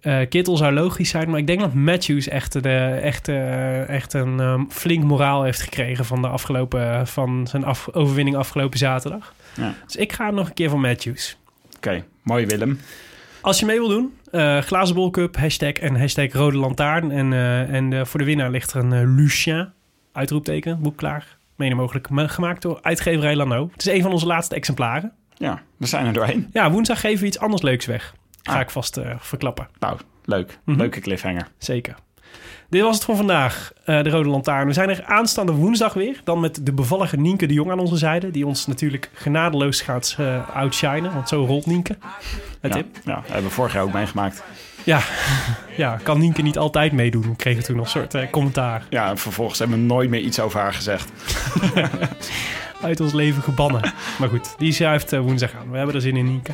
[0.00, 4.12] eh, Kittel zou logisch zijn, maar ik denk dat Matthews echt, de, echt, eh, echt
[4.12, 9.34] een ehm, flink moraal heeft gekregen van, de afgelopen, van zijn af, overwinning afgelopen zaterdag.
[9.56, 9.74] Ja.
[9.86, 11.36] Dus ik ga nog een keer van Matthews.
[11.76, 12.80] Oké, mooi Willem.
[13.40, 17.10] Als je mee wil doen, eh Glazen Bol Cup, hashtag en hashtag Rode Lantaarn.
[17.10, 19.68] En, eh, en eh, voor de winnaar ligt er een eh, Lucien,
[20.12, 21.36] uitroepteken, boek klaar.
[21.56, 23.68] Mede mogelijk ma- gemaakt door uitgeverij Lano.
[23.72, 25.12] Het is een van onze laatste exemplaren.
[25.42, 26.48] Ja, we zijn er doorheen.
[26.52, 28.14] Ja, woensdag geven we iets anders leuks weg.
[28.42, 28.60] Ga Ah.
[28.60, 29.68] ik vast eh, verklappen.
[29.78, 30.58] Nou, leuk.
[30.64, 30.78] Mhm.
[30.78, 31.48] Leuke cliffhanger.
[31.58, 31.94] Zeker.
[32.68, 34.66] Dit was het voor vandaag, eh, de Rode Lantaarn.
[34.66, 36.20] We zijn er aanstaande woensdag weer.
[36.24, 38.30] Dan met de bevallige Nienke de Jong aan onze zijde.
[38.30, 40.16] Die ons natuurlijk genadeloos gaat
[40.54, 41.14] outshinen.
[41.14, 41.96] Want zo rolt Nienke.
[42.60, 44.42] Het Ja, ja, dat hebben we vorig jaar ook meegemaakt.
[44.84, 45.00] Ja.
[45.76, 47.22] ja, kan Nienke niet altijd meedoen?
[47.22, 48.86] We kregen toen nog een soort commentaar.
[48.90, 51.10] Ja, en vervolgens hebben we nooit meer iets over haar gezegd.
[52.82, 53.92] Uit ons leven gebannen.
[54.18, 55.70] maar goed, die schuift eh, woensdag aan.
[55.70, 56.52] We hebben er zin in, Nienke.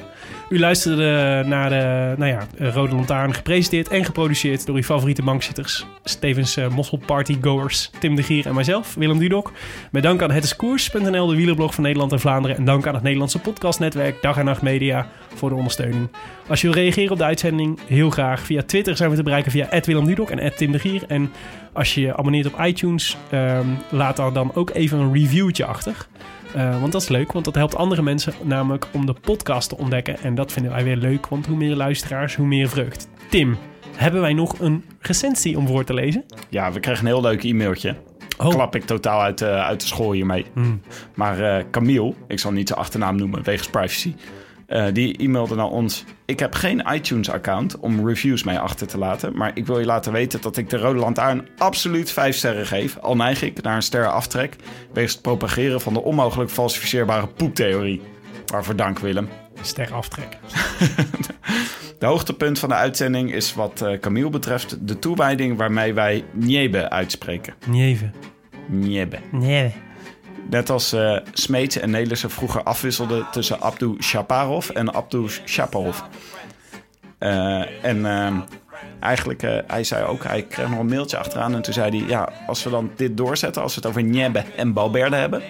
[0.48, 5.86] U luisterde naar de nou ja, Rode Lantaarn, gepresenteerd en geproduceerd door uw favoriete bankzitters.
[6.04, 9.52] Stevens uh, Mossel Partygoers, Tim de Gier en mijzelf, Willem Dudok.
[9.90, 12.56] Met dank aan hetiskoers.nl, de wielerblog van Nederland en Vlaanderen.
[12.56, 16.08] En dank aan het Nederlandse podcastnetwerk Dag en Nacht Media voor de ondersteuning.
[16.46, 18.40] Als je wil reageren op de uitzending, heel graag.
[18.40, 21.02] Via Twitter zijn we te bereiken via Willem Dudok en Tim de Gier.
[21.08, 21.32] En
[21.72, 26.06] als je je abonneert op iTunes, ehm, laat daar dan ook even een reviewtje achter.
[26.56, 29.78] Uh, want dat is leuk, want dat helpt andere mensen namelijk om de podcast te
[29.78, 30.18] ontdekken.
[30.18, 33.08] En dat vinden wij weer leuk, want hoe meer luisteraars, hoe meer vreugd.
[33.30, 33.56] Tim,
[33.96, 36.24] hebben wij nog een recensie om voor te lezen?
[36.48, 37.96] Ja, we kregen een heel leuk e-mailtje.
[38.38, 38.48] Oh.
[38.48, 40.46] Klap ik totaal uit, uh, uit de school hiermee.
[40.52, 40.80] Hmm.
[41.14, 44.14] Maar uh, Camille, ik zal niet zijn achternaam noemen wegens privacy...
[44.68, 46.04] Uh, die e-mailde naar ons.
[46.24, 49.36] Ik heb geen iTunes-account om reviews mee achter te laten.
[49.36, 52.98] Maar ik wil je laten weten dat ik de Rode Lantaarn absoluut 5 sterren geef.
[52.98, 54.56] Al neig ik naar een sterren aftrek.
[54.92, 58.02] Wegens het propageren van de onmogelijk falsificeerbare poeptheorie.
[58.46, 59.28] Waarvoor dank, Willem.
[59.62, 60.38] Ster aftrek.
[61.98, 66.90] de hoogtepunt van de uitzending is wat uh, Camille betreft de toewijding waarmee wij Niebe
[66.90, 67.54] uitspreken.
[67.66, 68.10] Nieve.
[68.66, 69.18] Niebe.
[69.30, 69.87] Niebe.
[70.50, 76.00] Net als uh, Smeets en Nelissen vroeger afwisselden tussen Abdu Shaparov en Abdu Shaparov.
[77.20, 78.36] Uh, en uh,
[79.00, 81.54] eigenlijk, uh, hij zei ook, hij kreeg nog een mailtje achteraan.
[81.54, 84.44] En toen zei hij, ja, als we dan dit doorzetten, als we het over Niebe
[84.56, 85.42] en Balberde hebben...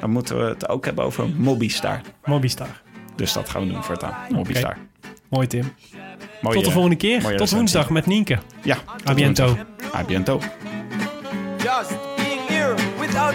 [0.00, 2.00] dan moeten we het ook hebben over Mobistar.
[2.24, 2.82] Mobistar.
[3.16, 4.70] Dus dat gaan we doen voortaan, Mobistar.
[4.70, 4.84] Okay.
[5.28, 5.72] Mooi, Tim.
[6.40, 7.20] Mooie, Tot de volgende keer.
[7.20, 7.56] Tot recensie.
[7.56, 8.38] woensdag met Nienke.
[8.62, 8.76] Ja.
[9.08, 9.56] A biento.
[9.94, 10.40] A biento.
[11.58, 13.34] Just being here without